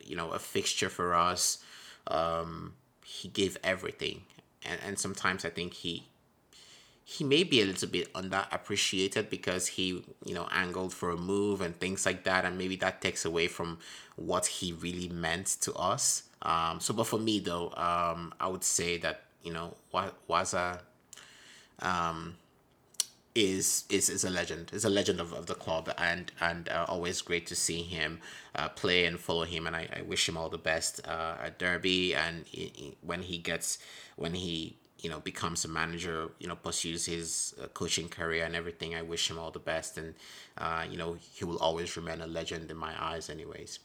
you 0.03 0.15
know 0.15 0.31
a 0.31 0.39
fixture 0.39 0.89
for 0.89 1.13
us. 1.13 1.63
Um, 2.07 2.73
he 3.05 3.29
gave 3.29 3.57
everything, 3.63 4.23
and 4.65 4.79
and 4.85 4.99
sometimes 4.99 5.45
I 5.45 5.49
think 5.49 5.73
he 5.73 6.07
he 7.05 7.23
may 7.23 7.43
be 7.43 7.61
a 7.61 7.65
little 7.65 7.87
bit 7.87 8.11
underappreciated 8.13 9.29
because 9.29 9.67
he 9.67 10.03
you 10.25 10.33
know 10.33 10.47
angled 10.51 10.93
for 10.93 11.11
a 11.11 11.17
move 11.17 11.61
and 11.61 11.77
things 11.79 12.05
like 12.05 12.23
that 12.23 12.45
and 12.45 12.57
maybe 12.57 12.75
that 12.77 13.01
takes 13.01 13.25
away 13.25 13.47
from 13.47 13.77
what 14.15 14.45
he 14.45 14.73
really 14.73 15.09
meant 15.09 15.47
to 15.61 15.73
us. 15.73 16.23
Um 16.41 16.79
so 16.79 16.93
but 16.93 17.05
for 17.05 17.19
me 17.19 17.39
though 17.39 17.73
um 17.75 18.33
i 18.39 18.47
would 18.47 18.63
say 18.63 18.97
that 18.97 19.23
you 19.43 19.53
know 19.53 19.75
waza 19.93 20.79
um 21.79 22.35
is 23.35 23.85
is 23.89 24.09
is 24.09 24.23
a 24.23 24.29
legend. 24.29 24.71
Is 24.73 24.85
a 24.85 24.89
legend 24.89 25.19
of, 25.19 25.33
of 25.33 25.47
the 25.47 25.55
club 25.55 25.91
and 25.97 26.31
and 26.39 26.69
uh, 26.69 26.85
always 26.87 27.21
great 27.21 27.47
to 27.47 27.55
see 27.55 27.81
him 27.81 28.19
uh, 28.55 28.69
play 28.69 29.05
and 29.05 29.19
follow 29.19 29.43
him 29.43 29.65
and 29.65 29.75
I, 29.75 29.87
I 29.97 30.01
wish 30.03 30.29
him 30.29 30.37
all 30.37 30.49
the 30.49 30.57
best 30.57 31.05
uh, 31.07 31.35
at 31.41 31.57
derby 31.57 32.13
and 32.13 32.45
he, 32.45 32.71
he, 32.75 32.95
when 33.01 33.23
he 33.23 33.37
gets 33.39 33.79
when 34.15 34.35
he 34.35 34.75
you 35.03 35.09
know 35.09 35.19
becomes 35.19 35.63
a 35.65 35.67
manager 35.67 36.29
you 36.39 36.47
know 36.47 36.55
pursues 36.55 37.05
his 37.05 37.53
uh, 37.61 37.67
coaching 37.67 38.07
career 38.09 38.45
and 38.45 38.55
everything 38.55 38.95
i 38.95 39.01
wish 39.01 39.29
him 39.29 39.37
all 39.37 39.51
the 39.51 39.59
best. 39.59 39.97
And 39.97 40.15
uh, 40.57 40.85
you 40.89 40.97
know 40.97 41.17
he 41.33 41.45
will 41.45 41.57
always 41.57 41.95
remain 41.95 42.21
a 42.21 42.27
legend 42.27 42.71
in 42.71 42.77
my 42.77 42.93
eyes 42.99 43.29
anyways. 43.29 43.79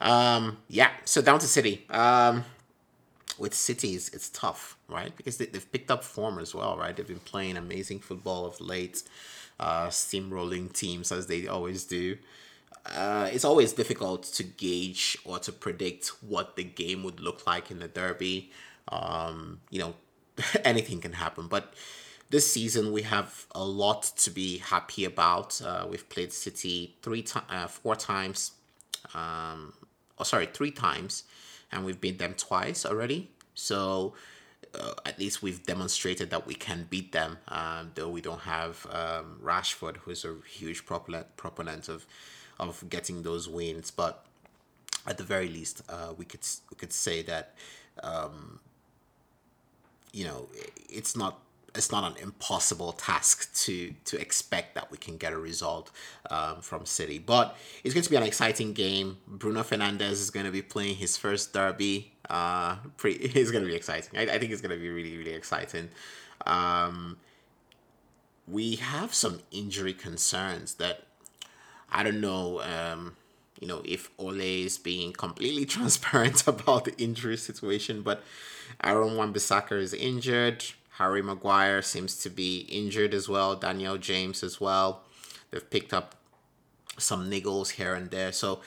Um, 0.00 0.58
yeah 0.68 0.90
so 1.04 1.20
down 1.22 1.40
to 1.40 1.46
city. 1.46 1.86
Um, 1.90 2.44
with 3.38 3.54
cities 3.54 4.10
it's 4.12 4.28
tough 4.28 4.76
right? 4.88 5.16
Because 5.16 5.38
they, 5.38 5.46
they've 5.46 5.72
picked 5.72 5.90
up 5.90 6.04
form 6.04 6.38
as 6.38 6.54
well 6.54 6.76
right? 6.76 6.94
They've 6.94 7.08
been 7.08 7.18
playing 7.20 7.56
amazing 7.56 8.00
football 8.00 8.44
of 8.46 8.60
late 8.60 9.02
uh, 9.58 9.88
steamrolling 9.88 10.72
teams 10.72 11.10
as 11.10 11.26
they 11.26 11.46
always 11.46 11.84
do. 11.84 12.18
Uh, 12.86 13.30
it's 13.32 13.44
always 13.46 13.72
difficult 13.72 14.24
to 14.24 14.42
gauge 14.42 15.16
or 15.24 15.38
to 15.38 15.50
predict 15.50 16.08
what 16.22 16.54
the 16.56 16.64
game 16.64 17.02
would 17.02 17.18
look 17.18 17.46
like 17.46 17.70
in 17.70 17.78
the 17.78 17.88
derby. 17.88 18.52
Um, 18.88 19.60
you 19.70 19.80
know 19.80 19.94
anything 20.64 21.00
can 21.00 21.12
happen 21.12 21.46
but 21.48 21.74
this 22.30 22.50
season 22.50 22.92
we 22.92 23.02
have 23.02 23.46
a 23.54 23.64
lot 23.64 24.02
to 24.16 24.30
be 24.30 24.58
happy 24.58 25.04
about 25.04 25.60
uh, 25.62 25.86
we've 25.88 26.08
played 26.08 26.32
city 26.32 26.96
three 27.02 27.22
times 27.22 27.46
uh, 27.50 27.66
four 27.66 27.94
times 27.94 28.52
um, 29.14 29.72
oh 30.18 30.24
sorry 30.24 30.46
three 30.46 30.70
times 30.70 31.24
and 31.74 31.84
we've 31.84 32.00
beat 32.00 32.18
them 32.18 32.34
twice 32.34 32.86
already. 32.86 33.30
So 33.54 34.14
uh, 34.74 34.94
at 35.04 35.18
least 35.18 35.42
we've 35.42 35.64
demonstrated 35.64 36.30
that 36.30 36.46
we 36.46 36.54
can 36.54 36.86
beat 36.88 37.12
them, 37.12 37.38
um, 37.48 37.90
though 37.94 38.08
we 38.08 38.20
don't 38.20 38.40
have 38.40 38.86
um, 38.90 39.40
Rashford, 39.42 39.98
who's 39.98 40.24
a 40.24 40.36
huge 40.48 40.86
proponent 40.86 41.36
proponent 41.36 41.88
of 41.88 42.06
of 42.58 42.84
getting 42.88 43.22
those 43.22 43.48
wins. 43.48 43.90
But 43.90 44.24
at 45.06 45.18
the 45.18 45.24
very 45.24 45.48
least, 45.48 45.82
uh, 45.88 46.14
we 46.16 46.24
could 46.24 46.46
we 46.70 46.76
could 46.76 46.92
say 46.92 47.22
that 47.22 47.54
um, 48.02 48.60
you 50.14 50.24
know 50.24 50.46
it's 50.88 51.16
not 51.16 51.40
it's 51.74 51.90
not 51.90 52.04
an 52.04 52.22
impossible 52.22 52.92
task 52.92 53.52
to 53.64 53.92
to 54.04 54.20
expect 54.20 54.76
that 54.76 54.90
we 54.90 54.96
can 54.96 55.16
get 55.16 55.32
a 55.32 55.38
result 55.38 55.90
um, 56.30 56.60
from 56.60 56.86
City. 56.86 57.18
But 57.18 57.56
it's 57.82 57.94
going 57.94 58.04
to 58.04 58.10
be 58.10 58.16
an 58.16 58.22
exciting 58.22 58.72
game. 58.72 59.18
Bruno 59.26 59.62
Fernandes 59.62 60.12
is 60.12 60.30
going 60.30 60.46
to 60.46 60.52
be 60.52 60.62
playing 60.62 60.96
his 60.96 61.16
first 61.16 61.52
derby. 61.52 62.12
Uh, 62.30 62.76
pretty, 62.96 63.24
it's 63.40 63.50
going 63.50 63.64
to 63.64 63.68
be 63.68 63.76
exciting. 63.76 64.18
I, 64.18 64.34
I 64.34 64.38
think 64.38 64.52
it's 64.52 64.60
going 64.60 64.70
to 64.70 64.80
be 64.80 64.88
really 64.88 65.16
really 65.18 65.34
exciting. 65.34 65.90
Um, 66.46 67.18
we 68.46 68.76
have 68.76 69.12
some 69.12 69.40
injury 69.50 69.94
concerns 69.94 70.74
that 70.74 71.02
I 71.90 72.04
don't 72.04 72.20
know. 72.20 72.60
Um, 72.62 73.16
you 73.60 73.68
know 73.68 73.82
if 73.84 74.10
Ole 74.18 74.40
is 74.40 74.78
being 74.78 75.12
completely 75.12 75.64
transparent 75.76 76.46
about 76.54 76.84
the 76.84 76.96
injury 77.00 77.36
situation, 77.36 78.02
but 78.02 78.22
Aaron 78.82 79.16
Wan-Bissaka 79.16 79.72
is 79.72 79.94
injured. 79.94 80.64
Harry 80.98 81.22
Maguire 81.22 81.82
seems 81.82 82.16
to 82.22 82.30
be 82.30 82.60
injured 82.70 83.14
as 83.14 83.28
well. 83.28 83.56
Daniel 83.56 83.98
James 83.98 84.44
as 84.44 84.60
well. 84.60 85.02
They've 85.50 85.68
picked 85.68 85.92
up 85.92 86.14
some 86.98 87.28
niggles 87.30 87.70
here 87.70 87.94
and 87.94 88.10
there. 88.10 88.32
So 88.32 88.60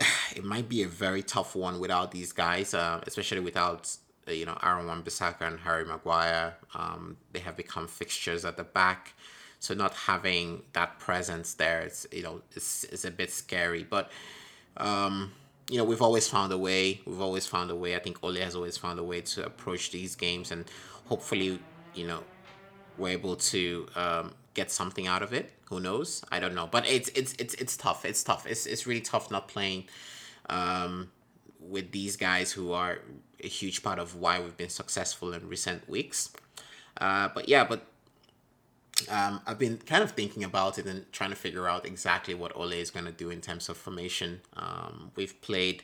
it 0.36 0.44
might 0.44 0.68
be 0.68 0.82
a 0.82 0.88
very 0.88 1.22
tough 1.22 1.54
one 1.54 1.78
without 1.80 2.10
these 2.10 2.32
guys, 2.32 2.74
uh, 2.74 3.00
especially 3.06 3.40
without 3.40 3.96
you 4.26 4.44
know 4.44 4.58
Aaron 4.62 4.86
Wan-Bissaka 4.86 5.42
and 5.42 5.60
Harry 5.60 5.84
Maguire. 5.84 6.56
Um, 6.74 7.16
they 7.32 7.40
have 7.40 7.56
become 7.56 7.86
fixtures 7.86 8.44
at 8.44 8.56
the 8.56 8.64
back, 8.64 9.14
so 9.60 9.74
not 9.74 9.94
having 9.94 10.62
that 10.72 10.98
presence 10.98 11.54
there, 11.54 11.80
it's 11.80 12.06
you 12.12 12.22
know 12.22 12.42
it's, 12.54 12.84
it's 12.84 13.04
a 13.04 13.10
bit 13.10 13.30
scary. 13.30 13.84
But 13.88 14.10
um, 14.76 15.32
you 15.70 15.78
know 15.78 15.84
we've 15.84 16.02
always 16.02 16.28
found 16.28 16.52
a 16.52 16.58
way. 16.58 17.00
We've 17.06 17.20
always 17.20 17.46
found 17.46 17.70
a 17.70 17.76
way. 17.76 17.96
I 17.96 17.98
think 17.98 18.22
Ole 18.22 18.36
has 18.36 18.54
always 18.54 18.76
found 18.76 18.98
a 18.98 19.04
way 19.04 19.20
to 19.22 19.44
approach 19.44 19.90
these 19.90 20.14
games 20.14 20.50
and 20.50 20.64
hopefully, 21.06 21.58
you 21.94 22.06
know, 22.06 22.22
we're 22.98 23.10
able 23.10 23.36
to 23.36 23.86
um, 23.94 24.34
get 24.54 24.70
something 24.70 25.06
out 25.06 25.22
of 25.22 25.32
it. 25.32 25.52
Who 25.68 25.80
knows? 25.80 26.24
I 26.30 26.38
don't 26.38 26.54
know. 26.54 26.66
But 26.66 26.86
it's 26.86 27.08
it's 27.14 27.34
it's 27.38 27.54
it's 27.54 27.76
tough. 27.76 28.04
It's 28.04 28.22
tough. 28.22 28.46
It's 28.46 28.66
it's 28.66 28.86
really 28.86 29.00
tough 29.00 29.30
not 29.30 29.48
playing 29.48 29.84
um, 30.48 31.10
with 31.60 31.92
these 31.92 32.16
guys 32.16 32.52
who 32.52 32.72
are 32.72 32.98
a 33.42 33.48
huge 33.48 33.82
part 33.82 33.98
of 33.98 34.14
why 34.16 34.40
we've 34.40 34.56
been 34.56 34.70
successful 34.70 35.32
in 35.32 35.48
recent 35.48 35.88
weeks. 35.88 36.30
Uh, 37.00 37.28
but 37.34 37.48
yeah, 37.48 37.64
but 37.64 37.86
um, 39.10 39.40
I've 39.46 39.58
been 39.58 39.78
kind 39.78 40.02
of 40.02 40.12
thinking 40.12 40.44
about 40.44 40.78
it 40.78 40.86
and 40.86 41.10
trying 41.12 41.30
to 41.30 41.36
figure 41.36 41.68
out 41.68 41.86
exactly 41.86 42.34
what 42.34 42.56
Ole 42.56 42.72
is 42.72 42.90
going 42.90 43.06
to 43.06 43.12
do 43.12 43.30
in 43.30 43.40
terms 43.40 43.68
of 43.68 43.76
formation. 43.76 44.40
Um, 44.56 45.12
we've 45.16 45.40
played 45.42 45.82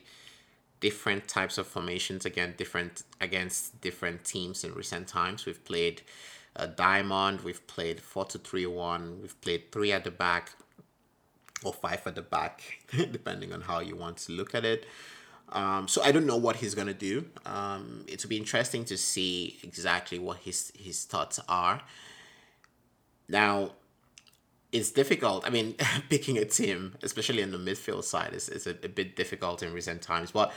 different 0.81 1.29
types 1.29 1.59
of 1.59 1.67
formations 1.67 2.27
again 2.27 2.55
different 2.59 3.05
against 3.21 3.81
different 3.81 4.25
teams 4.25 4.65
in 4.65 4.75
recent 4.75 5.07
times 5.07 5.47
we've 5.47 5.65
played 5.65 6.03
a 6.57 6.67
diamond 6.67 7.41
we've 7.43 7.65
played 7.69 8.01
4 8.01 8.25
to 8.25 8.39
3 8.39 8.67
1 8.67 9.19
we've 9.23 9.41
played 9.41 9.71
3 9.71 9.93
at 9.93 10.03
the 10.03 10.11
back 10.11 10.51
or 11.63 11.73
5 11.73 12.03
at 12.07 12.17
the 12.17 12.23
back 12.23 12.81
depending 12.91 13.53
on 13.53 13.61
how 13.61 13.79
you 13.79 13.95
want 13.95 14.17
to 14.17 14.33
look 14.33 14.57
at 14.57 14.65
it 14.65 14.85
um, 15.53 15.87
so 15.87 16.03
I 16.03 16.13
don't 16.13 16.27
know 16.27 16.39
what 16.39 16.57
he's 16.57 16.75
gonna 16.75 16.95
do. 16.95 17.27
Um, 17.45 18.05
it 18.09 18.23
will 18.23 18.31
be 18.31 18.39
interesting 18.39 18.87
to 18.87 18.97
see 18.97 19.59
exactly 19.63 20.19
what 20.19 20.39
his 20.39 20.73
his 20.75 21.05
thoughts 21.05 21.39
are. 21.47 21.83
Now, 23.33 23.71
it's 24.73 24.91
difficult. 24.91 25.47
I 25.47 25.51
mean, 25.51 25.75
picking 26.11 26.37
a 26.37 26.45
team, 26.45 26.95
especially 27.03 27.43
in 27.43 27.51
the 27.51 27.59
midfield 27.59 28.05
side, 28.05 28.35
is, 28.35 28.49
is 28.51 28.67
a, 28.67 28.77
a 28.85 28.89
bit 28.89 29.17
difficult 29.17 29.63
in 29.63 29.73
recent 29.73 30.03
times. 30.03 30.31
But 30.31 30.53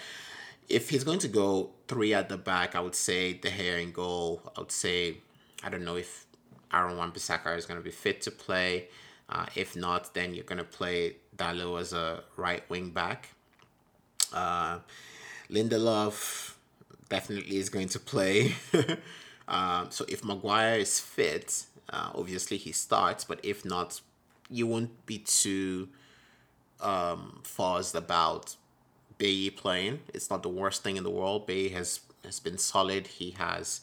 if 0.67 0.89
he's 0.89 1.05
going 1.05 1.19
to 1.19 1.29
go 1.29 1.71
three 1.87 2.13
at 2.13 2.27
the 2.27 2.37
back, 2.37 2.75
I 2.75 2.81
would 2.81 2.95
say 2.95 3.33
De 3.33 3.49
Gea 3.49 3.81
in 3.81 3.93
goal. 3.93 4.41
I 4.55 4.59
would 4.59 4.73
say, 4.73 5.17
I 5.63 5.69
don't 5.69 5.85
know 5.85 5.95
if 5.95 6.25
Aaron 6.73 6.97
Wan-Bissaka 6.97 7.57
is 7.57 7.65
going 7.65 7.79
to 7.79 7.83
be 7.83 7.91
fit 7.91 8.21
to 8.23 8.31
play. 8.31 8.89
Uh, 9.29 9.45
if 9.55 9.75
not, 9.75 10.13
then 10.13 10.33
you're 10.33 10.43
going 10.43 10.59
to 10.59 10.65
play 10.65 11.15
Dalot 11.35 11.79
as 11.79 11.93
a 11.93 12.23
right 12.35 12.69
wing 12.69 12.89
back. 12.89 13.29
Uh, 14.33 14.79
Lindelof 15.49 16.55
definitely 17.07 17.57
is 17.57 17.69
going 17.69 17.87
to 17.87 17.99
play. 17.99 18.53
um, 19.47 19.87
so 19.91 20.05
if 20.07 20.23
Maguire 20.23 20.75
is 20.75 20.99
fit, 20.99 21.65
uh, 21.89 22.09
obviously 22.15 22.57
he 22.57 22.71
starts, 22.71 23.23
but 23.23 23.39
if 23.43 23.63
not, 23.63 24.01
you 24.49 24.67
won't 24.67 25.05
be 25.05 25.19
too 25.19 25.89
um, 26.81 27.41
fussed 27.43 27.95
about 27.95 28.55
Bailly 29.17 29.49
playing. 29.49 29.99
It's 30.13 30.29
not 30.29 30.43
the 30.43 30.49
worst 30.49 30.83
thing 30.83 30.97
in 30.97 31.03
the 31.03 31.09
world. 31.09 31.47
Bailly 31.47 31.69
has 31.69 32.01
has 32.23 32.39
been 32.39 32.57
solid. 32.57 33.07
He 33.07 33.31
has 33.31 33.81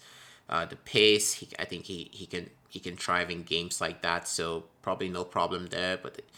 uh, 0.48 0.66
the 0.66 0.76
pace. 0.76 1.34
He, 1.34 1.48
I 1.58 1.64
think 1.64 1.84
he, 1.84 2.10
he 2.12 2.26
can 2.26 2.50
he 2.68 2.80
can 2.80 2.96
thrive 2.96 3.30
in 3.30 3.42
games 3.42 3.80
like 3.80 4.02
that. 4.02 4.26
So 4.26 4.64
probably 4.82 5.08
no 5.08 5.24
problem 5.24 5.68
there. 5.68 5.96
But 5.96 6.18
it 6.18 6.28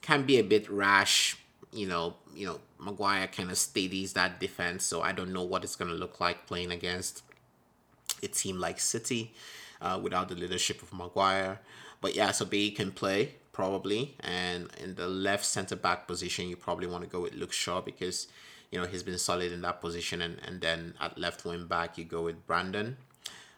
can 0.00 0.24
be 0.24 0.38
a 0.38 0.42
bit 0.42 0.68
rash. 0.70 1.36
You 1.72 1.86
know, 1.86 2.14
you 2.34 2.46
know, 2.46 2.60
Maguire 2.78 3.28
kind 3.28 3.50
of 3.50 3.58
steadies 3.58 4.14
that 4.14 4.40
defense. 4.40 4.84
So 4.84 5.02
I 5.02 5.12
don't 5.12 5.32
know 5.32 5.44
what 5.44 5.64
it's 5.64 5.76
gonna 5.76 5.92
look 5.92 6.18
like 6.18 6.46
playing 6.46 6.72
against 6.72 7.22
a 8.22 8.28
team 8.28 8.58
like 8.58 8.80
City 8.80 9.34
uh, 9.80 9.98
without 10.02 10.28
the 10.28 10.34
leadership 10.34 10.82
of 10.82 10.92
Maguire. 10.92 11.60
But 12.00 12.14
yeah, 12.14 12.30
so 12.32 12.44
Bailly 12.44 12.70
can 12.70 12.92
play 12.92 13.34
probably, 13.52 14.14
and 14.20 14.70
in 14.82 14.94
the 14.94 15.06
left 15.06 15.44
center 15.44 15.76
back 15.76 16.06
position, 16.06 16.48
you 16.48 16.56
probably 16.56 16.86
want 16.86 17.04
to 17.04 17.10
go 17.10 17.20
with 17.20 17.34
Luke 17.34 17.52
Shaw 17.52 17.80
because 17.80 18.28
you 18.70 18.80
know 18.80 18.86
he's 18.86 19.02
been 19.02 19.18
solid 19.18 19.52
in 19.52 19.60
that 19.62 19.80
position, 19.80 20.22
and 20.22 20.38
and 20.46 20.60
then 20.60 20.94
at 21.00 21.18
left 21.18 21.44
wing 21.44 21.66
back 21.66 21.98
you 21.98 22.04
go 22.04 22.22
with 22.22 22.46
Brandon. 22.46 22.96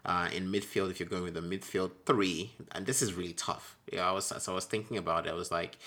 Uh, 0.05 0.29
in 0.35 0.51
midfield, 0.51 0.91
if 0.91 0.99
you're 0.99 1.09
going 1.09 1.23
with 1.23 1.35
the 1.35 1.41
midfield 1.41 1.93
three, 2.07 2.51
and 2.73 2.87
this 2.87 3.03
is 3.03 3.15
really 3.15 3.33
tough. 3.33 3.77
Yeah, 3.93 4.09
I 4.09 4.13
was 4.13 4.33
as 4.33 4.49
I 4.49 4.53
was 4.53 4.65
thinking 4.65 4.97
about 4.97 5.27
it, 5.27 5.31
I 5.31 5.35
was 5.35 5.53
like, 5.53 5.79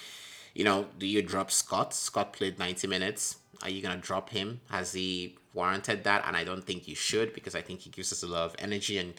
you 0.56 0.64
know, 0.64 0.88
do 0.98 1.06
you 1.06 1.22
drop 1.22 1.52
Scott? 1.52 1.94
Scott 1.94 2.34
played 2.34 2.58
ninety 2.58 2.88
minutes. 2.88 3.38
Are 3.62 3.70
you 3.70 3.82
gonna 3.82 3.98
drop 3.98 4.30
him? 4.30 4.62
Has 4.70 4.94
he 4.94 5.38
warranted 5.54 6.04
that? 6.06 6.24
And 6.26 6.36
I 6.36 6.44
don't 6.44 6.64
think 6.64 6.88
you 6.88 6.96
should 6.96 7.34
because 7.34 7.54
I 7.54 7.62
think 7.62 7.82
he 7.82 7.90
gives 7.90 8.12
us 8.12 8.24
a 8.24 8.28
lot 8.28 8.46
of 8.46 8.56
energy 8.58 8.98
and 8.98 9.14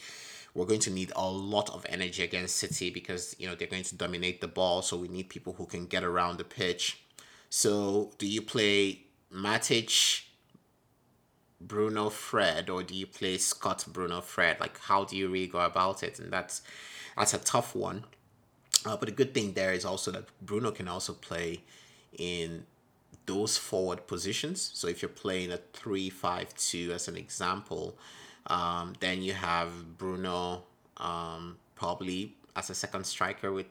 we're 0.56 0.64
going 0.66 0.80
to 0.80 0.90
need 0.90 1.12
a 1.14 1.28
lot 1.28 1.68
of 1.70 1.84
energy 1.88 2.22
against 2.22 2.56
City 2.56 2.88
because 2.90 3.36
you 3.38 3.46
know 3.46 3.54
they're 3.54 3.68
going 3.68 3.82
to 3.84 3.96
dominate 3.96 4.40
the 4.40 4.48
ball. 4.48 4.80
So 4.82 4.96
we 4.96 5.08
need 5.08 5.28
people 5.28 5.52
who 5.52 5.66
can 5.66 5.86
get 5.86 6.02
around 6.02 6.38
the 6.38 6.44
pitch. 6.44 7.02
So 7.50 8.12
do 8.18 8.26
you 8.26 8.40
play 8.40 9.02
Matic, 9.32 10.22
Bruno, 11.60 12.08
Fred, 12.08 12.70
or 12.70 12.82
do 12.82 12.94
you 12.94 13.06
play 13.06 13.36
Scott, 13.36 13.84
Bruno, 13.86 14.22
Fred? 14.22 14.58
Like 14.58 14.78
how 14.80 15.04
do 15.04 15.16
you 15.16 15.28
really 15.28 15.46
go 15.46 15.60
about 15.60 16.02
it? 16.02 16.18
And 16.18 16.32
that's 16.32 16.62
that's 17.16 17.34
a 17.34 17.38
tough 17.38 17.74
one. 17.74 18.04
Uh, 18.86 18.96
but 18.96 19.06
the 19.08 19.14
good 19.14 19.34
thing 19.34 19.52
there 19.52 19.72
is 19.72 19.84
also 19.84 20.12
that 20.12 20.26
Bruno 20.40 20.70
can 20.70 20.86
also 20.86 21.12
play 21.12 21.60
in 22.16 22.64
those 23.26 23.58
forward 23.58 24.06
positions. 24.06 24.70
So 24.74 24.86
if 24.86 25.02
you're 25.02 25.08
playing 25.08 25.50
a 25.50 25.58
three-five-two 25.72 26.92
as 26.92 27.08
an 27.08 27.16
example, 27.16 27.98
um, 28.46 28.92
then 29.00 29.22
you 29.22 29.32
have 29.32 29.98
Bruno 29.98 30.62
um, 30.98 31.58
probably 31.74 32.34
as 32.54 32.70
a 32.70 32.74
second 32.74 33.04
striker 33.04 33.52
with 33.52 33.66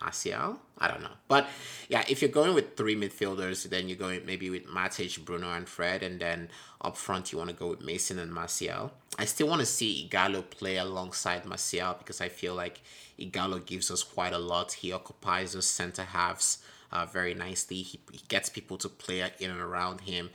Martial. 0.00 0.58
I 0.78 0.88
don't 0.88 1.02
know. 1.02 1.16
But 1.28 1.48
yeah, 1.88 2.04
if 2.08 2.22
you're 2.22 2.30
going 2.30 2.54
with 2.54 2.76
three 2.76 2.96
midfielders, 2.96 3.68
then 3.68 3.88
you're 3.88 3.98
going 3.98 4.24
maybe 4.24 4.50
with 4.50 4.66
Matic, 4.66 5.24
Bruno, 5.24 5.52
and 5.52 5.68
Fred. 5.68 6.02
And 6.02 6.20
then 6.20 6.48
up 6.80 6.96
front, 6.96 7.32
you 7.32 7.38
want 7.38 7.50
to 7.50 7.56
go 7.56 7.68
with 7.68 7.82
Mason 7.82 8.18
and 8.18 8.32
Martial. 8.32 8.92
I 9.18 9.24
still 9.24 9.48
want 9.48 9.60
to 9.60 9.66
see 9.66 10.08
Ighalo 10.10 10.48
play 10.48 10.76
alongside 10.76 11.44
Martial 11.44 11.94
because 11.98 12.20
I 12.20 12.28
feel 12.28 12.54
like 12.54 12.80
Ighalo 13.18 13.64
gives 13.64 13.90
us 13.90 14.02
quite 14.02 14.32
a 14.32 14.38
lot. 14.38 14.72
He 14.72 14.92
occupies 14.92 15.52
those 15.52 15.66
center 15.66 16.04
halves 16.04 16.58
uh, 16.92 17.06
very 17.06 17.34
nicely. 17.34 17.82
He, 17.82 18.00
he 18.12 18.22
gets 18.28 18.48
people 18.48 18.78
to 18.78 18.88
play 18.88 19.20
in 19.38 19.50
and 19.50 19.60
around 19.60 20.02
him. 20.02 20.30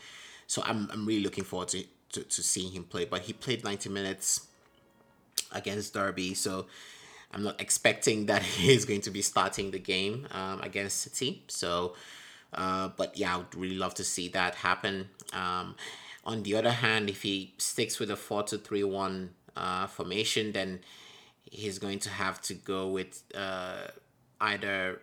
So 0.47 0.61
I'm, 0.63 0.89
I'm 0.91 1.05
really 1.05 1.23
looking 1.23 1.43
forward 1.43 1.69
to 1.69 1.85
to, 2.15 2.23
to 2.23 2.43
seeing 2.43 2.71
him 2.71 2.85
play, 2.85 3.05
but 3.05 3.21
he 3.21 3.33
played 3.33 3.63
90 3.63 3.89
minutes 3.89 4.47
against 5.51 5.93
Derby, 5.93 6.33
so 6.33 6.65
I'm 7.35 7.43
not 7.43 7.59
expecting 7.59 8.27
that 8.27 8.41
he's 8.61 8.85
going 8.85 9.01
to 9.01 9.11
be 9.11 9.21
starting 9.21 9.71
the 9.71 9.79
game 9.79 10.27
um, 10.31 10.61
against 10.61 11.01
City. 11.01 11.43
So, 11.47 11.95
uh, 12.53 12.89
but 12.95 13.17
yeah, 13.17 13.35
I 13.35 13.37
would 13.37 13.53
really 13.53 13.75
love 13.75 13.93
to 13.95 14.03
see 14.03 14.29
that 14.29 14.55
happen. 14.55 15.09
Um, 15.33 15.75
on 16.25 16.43
the 16.43 16.55
other 16.55 16.71
hand, 16.71 17.09
if 17.09 17.21
he 17.21 17.53
sticks 17.57 17.99
with 17.99 18.09
a 18.09 18.15
4 18.15 18.43
to 18.43 18.57
3 18.57 18.83
1 18.85 19.29
uh, 19.57 19.87
formation, 19.87 20.53
then 20.53 20.79
he's 21.43 21.77
going 21.77 21.99
to 21.99 22.09
have 22.09 22.41
to 22.43 22.53
go 22.53 22.87
with 22.87 23.21
uh, 23.35 23.87
either 24.41 25.01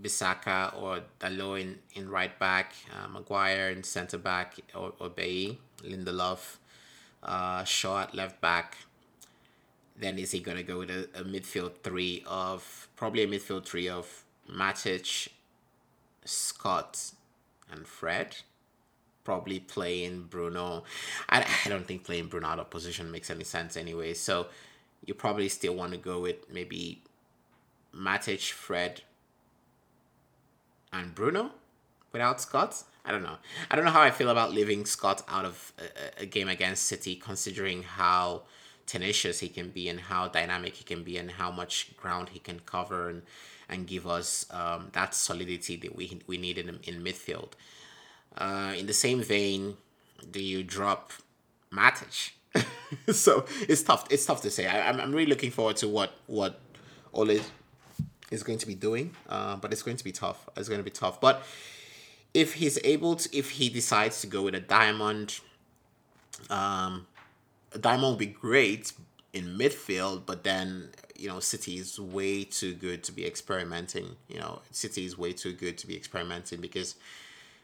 Bissaka 0.00 0.80
or 0.80 1.00
Dalot 1.20 1.60
in, 1.60 1.78
in 1.94 2.08
right 2.08 2.36
back, 2.38 2.74
uh, 2.92 3.08
Maguire 3.08 3.70
in 3.70 3.84
centre 3.84 4.18
back, 4.18 4.56
or, 4.74 4.92
or 4.98 5.10
Lindelof, 5.10 6.56
uh, 7.22 7.64
Shaw 7.64 8.02
at 8.02 8.14
left 8.14 8.40
back. 8.40 8.78
Then 9.96 10.18
is 10.18 10.30
he 10.30 10.40
going 10.40 10.56
to 10.56 10.62
go 10.62 10.78
with 10.78 10.90
a, 10.90 11.08
a 11.14 11.24
midfield 11.24 11.72
three 11.82 12.24
of, 12.26 12.88
probably 12.96 13.22
a 13.22 13.26
midfield 13.26 13.66
three 13.66 13.88
of 13.88 14.24
Matic, 14.50 15.28
Scott, 16.24 17.12
and 17.70 17.86
Fred? 17.86 18.36
Probably 19.24 19.60
playing 19.60 20.24
Bruno. 20.30 20.84
I, 21.28 21.46
I 21.64 21.68
don't 21.68 21.86
think 21.86 22.04
playing 22.04 22.26
Bruno 22.26 22.48
out 22.48 22.58
of 22.58 22.70
position 22.70 23.10
makes 23.10 23.30
any 23.30 23.44
sense 23.44 23.76
anyway. 23.76 24.14
So 24.14 24.46
you 25.04 25.14
probably 25.14 25.48
still 25.48 25.74
want 25.74 25.92
to 25.92 25.98
go 25.98 26.20
with 26.20 26.50
maybe 26.52 27.02
Matic, 27.94 28.50
Fred, 28.50 29.02
and 30.92 31.14
Bruno 31.14 31.50
without 32.12 32.40
Scott. 32.40 32.82
I 33.04 33.10
don't 33.10 33.22
know. 33.22 33.36
I 33.70 33.76
don't 33.76 33.84
know 33.84 33.90
how 33.90 34.02
I 34.02 34.10
feel 34.10 34.28
about 34.28 34.52
leaving 34.52 34.84
Scott 34.86 35.22
out 35.28 35.44
of 35.44 35.72
a, 35.78 36.22
a, 36.22 36.26
game 36.26 36.48
against 36.48 36.84
City, 36.84 37.16
considering 37.16 37.82
how 37.82 38.42
tenacious 38.86 39.40
he 39.40 39.48
can 39.48 39.70
be 39.70 39.88
and 39.88 40.00
how 40.00 40.28
dynamic 40.28 40.76
he 40.76 40.84
can 40.84 41.02
be 41.02 41.16
and 41.16 41.32
how 41.32 41.50
much 41.50 41.96
ground 41.96 42.30
he 42.30 42.38
can 42.38 42.60
cover 42.60 43.08
and 43.08 43.22
and 43.68 43.86
give 43.86 44.06
us 44.06 44.46
um, 44.50 44.88
that 44.92 45.14
solidity 45.14 45.76
that 45.76 45.96
we 45.96 46.20
we 46.26 46.36
need 46.36 46.58
in 46.58 46.68
in 46.84 47.02
midfield. 47.02 47.52
Uh, 48.36 48.72
in 48.76 48.86
the 48.86 48.94
same 48.94 49.22
vein, 49.22 49.76
do 50.30 50.42
you 50.42 50.62
drop 50.62 51.12
Matic? 51.72 52.32
so 53.12 53.44
it's 53.68 53.82
tough. 53.82 54.06
It's 54.10 54.24
tough 54.26 54.42
to 54.42 54.50
say. 54.50 54.66
I, 54.66 54.88
am 54.88 55.00
I'm 55.00 55.12
really 55.12 55.26
looking 55.26 55.50
forward 55.50 55.76
to 55.76 55.88
what 55.88 56.12
what 56.26 56.60
Ole 57.12 57.40
is 58.30 58.42
going 58.42 58.58
to 58.58 58.66
be 58.66 58.74
doing. 58.74 59.14
Uh, 59.28 59.56
but 59.56 59.72
it's 59.72 59.82
going 59.82 59.96
to 59.96 60.04
be 60.04 60.12
tough. 60.12 60.48
It's 60.56 60.68
going 60.68 60.80
to 60.80 60.84
be 60.84 60.90
tough. 60.90 61.20
But 61.20 61.42
if 62.34 62.54
he's 62.54 62.78
able 62.82 63.16
to, 63.16 63.36
if 63.36 63.50
he 63.50 63.68
decides 63.68 64.20
to 64.22 64.26
go 64.26 64.42
with 64.42 64.54
a 64.54 64.60
diamond, 64.60 65.40
um, 66.50 67.06
diamond 67.80 68.10
would 68.10 68.18
be 68.18 68.26
great 68.26 68.92
in 69.32 69.58
midfield. 69.58 70.26
But 70.26 70.44
then 70.44 70.90
you 71.16 71.28
know, 71.28 71.40
City 71.40 71.78
is 71.78 72.00
way 72.00 72.44
too 72.44 72.74
good 72.74 73.04
to 73.04 73.12
be 73.12 73.24
experimenting. 73.24 74.16
You 74.28 74.40
know, 74.40 74.60
City 74.72 75.04
is 75.04 75.16
way 75.16 75.32
too 75.32 75.52
good 75.52 75.78
to 75.78 75.86
be 75.86 75.96
experimenting 75.96 76.60
because 76.60 76.96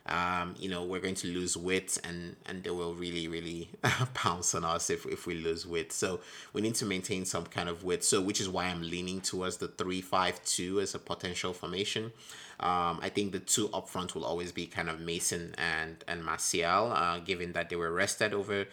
um, 0.08 0.54
you 0.58 0.70
know, 0.70 0.84
we're 0.84 1.00
going 1.00 1.16
to 1.16 1.28
lose 1.28 1.56
width 1.56 1.98
and, 2.02 2.36
and 2.46 2.64
they 2.64 2.70
will 2.70 2.94
really, 2.94 3.28
really 3.28 3.68
pounce 4.14 4.54
on 4.54 4.64
us 4.64 4.90
if, 4.90 5.04
if 5.06 5.26
we 5.26 5.34
lose 5.34 5.66
width. 5.66 5.92
So 5.92 6.20
we 6.52 6.62
need 6.62 6.74
to 6.76 6.86
maintain 6.86 7.24
some 7.24 7.44
kind 7.44 7.68
of 7.68 7.84
width. 7.84 8.04
So 8.04 8.20
which 8.22 8.40
is 8.40 8.48
why 8.48 8.66
I'm 8.66 8.82
leaning 8.82 9.20
towards 9.20 9.58
the 9.58 9.68
3-5-2 9.68 10.82
as 10.82 10.94
a 10.94 10.98
potential 10.98 11.52
formation. 11.52 12.12
Um, 12.60 13.00
I 13.02 13.10
think 13.10 13.32
the 13.32 13.38
two 13.38 13.68
up 13.72 13.88
front 13.88 14.14
will 14.14 14.24
always 14.24 14.50
be 14.50 14.66
kind 14.66 14.88
of 14.88 14.98
Mason 15.00 15.54
and, 15.58 16.02
and 16.08 16.24
Martial, 16.24 16.92
uh, 16.92 17.18
given 17.18 17.52
that 17.52 17.68
they 17.68 17.76
were 17.76 17.92
rested 17.92 18.32
over 18.32 18.66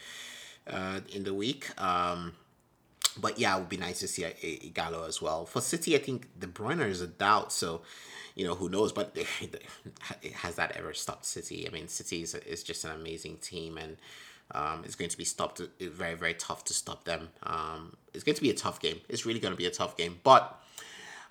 uh, 0.68 1.02
in 1.14 1.24
the 1.24 1.34
week. 1.34 1.70
Um, 1.82 2.34
but 3.18 3.40
yeah, 3.40 3.56
it 3.56 3.60
would 3.60 3.70
be 3.70 3.78
nice 3.78 4.00
to 4.00 4.08
see 4.08 4.24
a, 4.24 4.32
Ighalo 4.32 5.08
as 5.08 5.22
well. 5.22 5.46
For 5.46 5.62
City, 5.62 5.96
I 5.96 6.00
think 6.00 6.28
De 6.40 6.48
Bruyne 6.48 6.86
is 6.88 7.02
a 7.02 7.08
doubt. 7.08 7.54
So 7.54 7.82
you 8.36 8.46
know, 8.46 8.54
who 8.54 8.70
knows? 8.70 8.92
But 8.92 9.18
has 10.34 10.56
that 10.56 10.76
ever 10.76 10.94
stopped 10.94 11.26
City? 11.26 11.68
I 11.68 11.72
mean, 11.72 11.88
City 11.88 12.22
is, 12.22 12.36
is 12.36 12.64
just 12.64 12.84
an 12.84 12.92
amazing 12.92 13.38
team, 13.38 13.78
and 13.78 13.98
um, 14.52 14.84
it's 14.84 14.96
going 14.96 15.10
to 15.10 15.18
be 15.18 15.24
stopped. 15.24 15.62
Very, 15.80 16.16
very 16.16 16.34
tough 16.34 16.66
to 16.66 16.74
stop 16.74 17.06
them. 17.06 17.30
Um, 17.44 17.96
it's 18.14 18.24
going 18.24 18.36
to 18.36 18.42
be 18.42 18.50
a 18.50 18.56
tough 18.56 18.80
game. 18.80 19.00
It's 19.08 19.26
really 19.26 19.40
going 19.40 19.54
to 19.54 19.58
be 19.58 19.66
a 19.66 19.72
tough 19.72 19.96
game, 19.96 20.20
but 20.24 20.62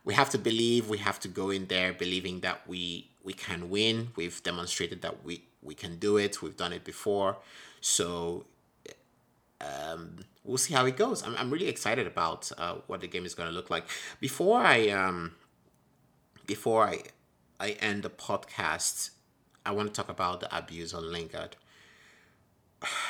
we 0.04 0.14
have 0.14 0.30
to 0.30 0.38
believe. 0.38 0.88
We 0.88 0.98
have 0.98 1.20
to 1.20 1.28
go 1.28 1.50
in 1.50 1.66
there 1.66 1.92
believing 1.92 2.40
that 2.40 2.66
we 2.66 3.10
we 3.22 3.34
can 3.34 3.68
win. 3.68 4.08
We've 4.16 4.42
demonstrated 4.42 5.02
that 5.02 5.24
we 5.24 5.44
we 5.62 5.74
can 5.74 5.98
do 5.98 6.16
it. 6.16 6.42
We've 6.42 6.56
done 6.56 6.72
it 6.72 6.84
before, 6.84 7.36
so. 7.80 8.46
Um, 9.64 10.16
we'll 10.44 10.58
see 10.58 10.74
how 10.74 10.86
it 10.86 10.96
goes. 10.96 11.22
I'm, 11.22 11.36
I'm 11.36 11.50
really 11.50 11.68
excited 11.68 12.06
about 12.06 12.50
uh, 12.58 12.76
what 12.86 13.00
the 13.00 13.08
game 13.08 13.24
is 13.24 13.34
going 13.34 13.48
to 13.48 13.54
look 13.54 13.70
like. 13.70 13.84
Before 14.20 14.60
I 14.60 14.88
um, 14.90 15.32
before 16.46 16.86
I 16.86 17.02
I 17.58 17.70
end 17.80 18.02
the 18.02 18.10
podcast, 18.10 19.10
I 19.64 19.72
want 19.72 19.88
to 19.88 19.94
talk 19.94 20.10
about 20.10 20.40
the 20.40 20.56
abuse 20.56 20.92
on 20.92 21.10
Lingard. 21.10 21.56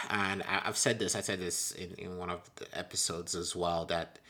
And 0.09 0.43
I, 0.45 0.61
have 0.67 0.77
said 0.77 1.01
this, 1.01 1.17
I 1.17 1.21
said 1.21 1.41
this 1.41 1.73
in, 1.73 1.95
in 1.99 2.17
one 2.17 2.31
of 2.31 2.49
the 2.57 2.67
episodes 2.79 3.35
as 3.35 3.57
well, 3.57 3.85
that 3.87 4.21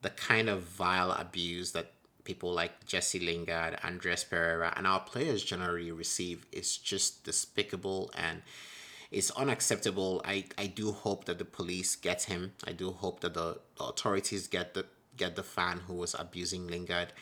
the 0.00 0.10
kind 0.10 0.48
of 0.48 0.62
vile 0.62 1.10
abuse 1.10 1.72
that 1.72 1.92
people 2.24 2.52
like 2.52 2.86
Jesse 2.86 3.20
Lingard, 3.20 3.78
Andreas 3.84 4.24
Pereira, 4.24 4.72
and 4.76 4.86
our 4.86 5.00
players 5.00 5.44
generally 5.44 5.92
receive 5.92 6.46
is 6.52 6.78
just 6.78 7.24
despicable 7.24 8.10
and 8.16 8.42
it's 9.14 9.30
unacceptable. 9.32 10.20
I, 10.24 10.44
I 10.58 10.66
do 10.66 10.92
hope 10.92 11.24
that 11.26 11.38
the 11.38 11.44
police 11.44 11.96
get 11.96 12.24
him. 12.24 12.52
I 12.66 12.72
do 12.72 12.90
hope 12.90 13.20
that 13.20 13.34
the, 13.34 13.60
the 13.76 13.84
authorities 13.84 14.46
get 14.48 14.74
the 14.74 14.86
get 15.16 15.36
the 15.36 15.44
fan 15.44 15.78
who 15.86 15.94
was 15.94 16.16
abusing 16.18 16.66
Lingard 16.66 17.12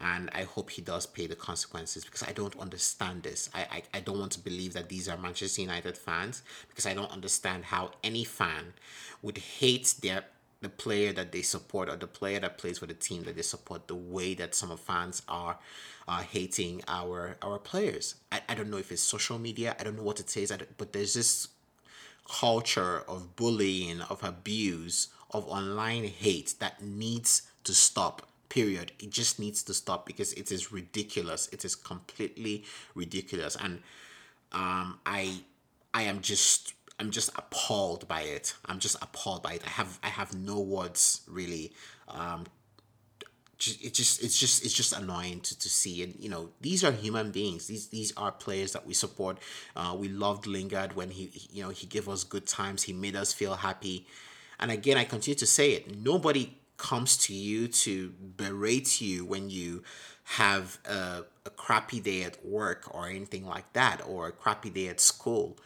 and 0.00 0.30
I 0.34 0.42
hope 0.42 0.70
he 0.70 0.82
does 0.82 1.06
pay 1.06 1.26
the 1.26 1.34
consequences 1.34 2.04
because 2.04 2.22
I 2.22 2.32
don't 2.32 2.56
understand 2.58 3.22
this. 3.22 3.48
I, 3.54 3.60
I, 3.60 3.82
I 3.94 4.00
don't 4.00 4.18
want 4.18 4.32
to 4.32 4.40
believe 4.40 4.74
that 4.74 4.88
these 4.88 5.08
are 5.08 5.16
Manchester 5.16 5.62
United 5.62 5.96
fans 5.96 6.42
because 6.68 6.86
I 6.86 6.94
don't 6.94 7.10
understand 7.10 7.64
how 7.64 7.92
any 8.04 8.24
fan 8.24 8.74
would 9.22 9.38
hate 9.38 9.94
their 10.02 10.24
the 10.60 10.68
player 10.68 11.12
that 11.12 11.32
they 11.32 11.42
support 11.42 11.88
or 11.88 11.96
the 11.96 12.06
player 12.06 12.40
that 12.40 12.58
plays 12.58 12.78
for 12.78 12.86
the 12.86 12.94
team 12.94 13.22
that 13.24 13.36
they 13.36 13.42
support 13.42 13.86
the 13.86 13.94
way 13.94 14.34
that 14.34 14.54
some 14.54 14.70
of 14.70 14.80
fans 14.80 15.22
are 15.28 15.58
uh, 16.08 16.20
hating 16.20 16.82
our 16.88 17.36
our 17.42 17.58
players. 17.58 18.16
I, 18.32 18.40
I 18.48 18.54
don't 18.54 18.70
know 18.70 18.78
if 18.78 18.90
it's 18.90 19.02
social 19.02 19.38
media. 19.38 19.76
I 19.78 19.84
don't 19.84 19.96
know 19.96 20.02
what 20.02 20.20
it 20.20 20.36
is, 20.36 20.52
but 20.76 20.92
there's 20.92 21.14
this 21.14 21.48
culture 22.28 23.02
of 23.08 23.36
bullying, 23.36 24.00
of 24.02 24.22
abuse, 24.24 25.08
of 25.30 25.46
online 25.48 26.04
hate 26.04 26.54
that 26.58 26.82
needs 26.82 27.42
to 27.64 27.74
stop 27.74 28.28
period 28.48 28.92
it 28.98 29.10
just 29.10 29.38
needs 29.38 29.62
to 29.62 29.74
stop 29.74 30.06
because 30.06 30.32
it 30.32 30.50
is 30.50 30.72
ridiculous 30.72 31.48
it 31.52 31.64
is 31.64 31.74
completely 31.74 32.64
ridiculous 32.94 33.56
and 33.56 33.82
um 34.52 34.98
i 35.04 35.40
i 35.92 36.02
am 36.02 36.20
just 36.20 36.72
i'm 36.98 37.10
just 37.10 37.30
appalled 37.36 38.06
by 38.08 38.22
it. 38.22 38.54
I'm 38.66 38.78
just 38.78 38.96
appalled 39.02 39.42
by 39.42 39.54
it. 39.54 39.62
I 39.64 39.70
have 39.70 39.98
i 40.02 40.08
have 40.08 40.34
no 40.34 40.60
words 40.60 41.22
really. 41.28 41.72
Um 42.08 42.46
it 43.60 43.92
just 43.92 44.22
it's 44.22 44.38
just 44.38 44.64
it's 44.64 44.72
just 44.72 44.92
annoying 44.92 45.40
to, 45.40 45.58
to 45.58 45.68
see. 45.68 46.02
And 46.02 46.14
you 46.18 46.28
know 46.28 46.50
these 46.60 46.84
are 46.84 46.92
human 46.92 47.30
beings. 47.32 47.66
These 47.66 47.88
these 47.88 48.12
are 48.16 48.30
players 48.30 48.72
that 48.72 48.86
we 48.86 48.94
support. 48.94 49.38
Uh, 49.74 49.96
we 49.98 50.08
loved 50.08 50.46
lingard 50.46 50.94
when 50.94 51.10
he 51.10 51.30
you 51.50 51.62
know 51.64 51.70
he 51.70 51.86
gave 51.86 52.08
us 52.08 52.22
good 52.24 52.46
times. 52.46 52.84
He 52.84 52.92
made 52.92 53.16
us 53.16 53.32
feel 53.32 53.54
happy. 53.54 54.06
And 54.60 54.70
again 54.70 54.96
i 54.96 55.04
continue 55.04 55.36
to 55.38 55.46
say 55.46 55.72
it. 55.72 56.00
Nobody 56.00 56.58
comes 56.76 57.16
to 57.16 57.34
you 57.34 57.66
to 57.66 58.12
berate 58.36 59.00
you 59.00 59.24
when 59.24 59.50
you 59.50 59.82
have 60.22 60.78
a, 60.84 61.24
a 61.44 61.50
crappy 61.50 61.98
day 61.98 62.22
at 62.22 62.44
work 62.46 62.94
or 62.94 63.08
anything 63.08 63.44
like 63.44 63.72
that 63.72 64.00
or 64.06 64.28
a 64.28 64.32
crappy 64.32 64.70
day 64.70 64.86
at 64.86 65.00
school 65.00 65.56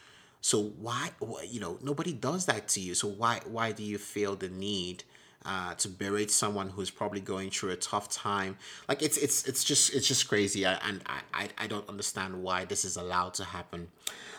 so 0.42 0.61
why 0.78 1.09
you 1.48 1.61
know 1.61 1.78
nobody 1.83 2.12
does 2.12 2.44
that 2.44 2.68
to 2.68 2.81
you 2.81 2.94
so 2.94 3.09
why 3.09 3.40
why 3.46 3.72
do 3.72 3.83
you 3.83 3.96
feel 3.96 4.37
the 4.37 4.48
need 4.48 5.05
uh, 5.44 5.74
to 5.74 5.88
berate 5.88 6.31
someone 6.31 6.68
who's 6.68 6.90
probably 6.90 7.20
going 7.20 7.50
through 7.50 7.70
a 7.70 7.76
tough 7.76 8.09
time 8.11 8.57
like 8.88 9.02
it's 9.02 9.16
it's 9.16 9.48
it's 9.48 9.64
just 9.64 9.92
it's 9.94 10.07
just 10.07 10.28
crazy 10.28 10.64
I, 10.66 10.74
and 10.87 11.02
I, 11.07 11.20
I 11.35 11.48
i 11.59 11.66
don't 11.66 11.88
understand 11.88 12.40
why 12.44 12.64
this 12.64 12.85
is 12.85 12.96
allowed 12.96 13.35
to 13.35 13.44
happen 13.44 13.88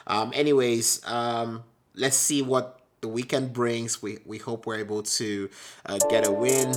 um 0.07 0.31
anyways 0.33 1.05
um 1.05 1.63
let's 1.95 2.15
see 2.15 2.41
what 2.41 2.79
the 3.03 3.07
weekend 3.09 3.53
brings. 3.53 4.01
We, 4.01 4.17
we 4.25 4.39
hope 4.39 4.65
we're 4.65 4.77
able 4.77 5.03
to 5.03 5.49
uh, 5.85 5.99
get 6.09 6.25
a 6.25 6.31
win. 6.31 6.73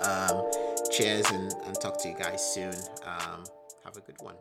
Um, 0.00 0.50
cheers 0.90 1.30
and, 1.30 1.52
and 1.66 1.80
talk 1.80 2.00
to 2.02 2.08
you 2.08 2.16
guys 2.16 2.42
soon. 2.42 2.74
Um, 3.04 3.44
have 3.84 3.96
a 3.96 4.00
good 4.00 4.16
one. 4.20 4.34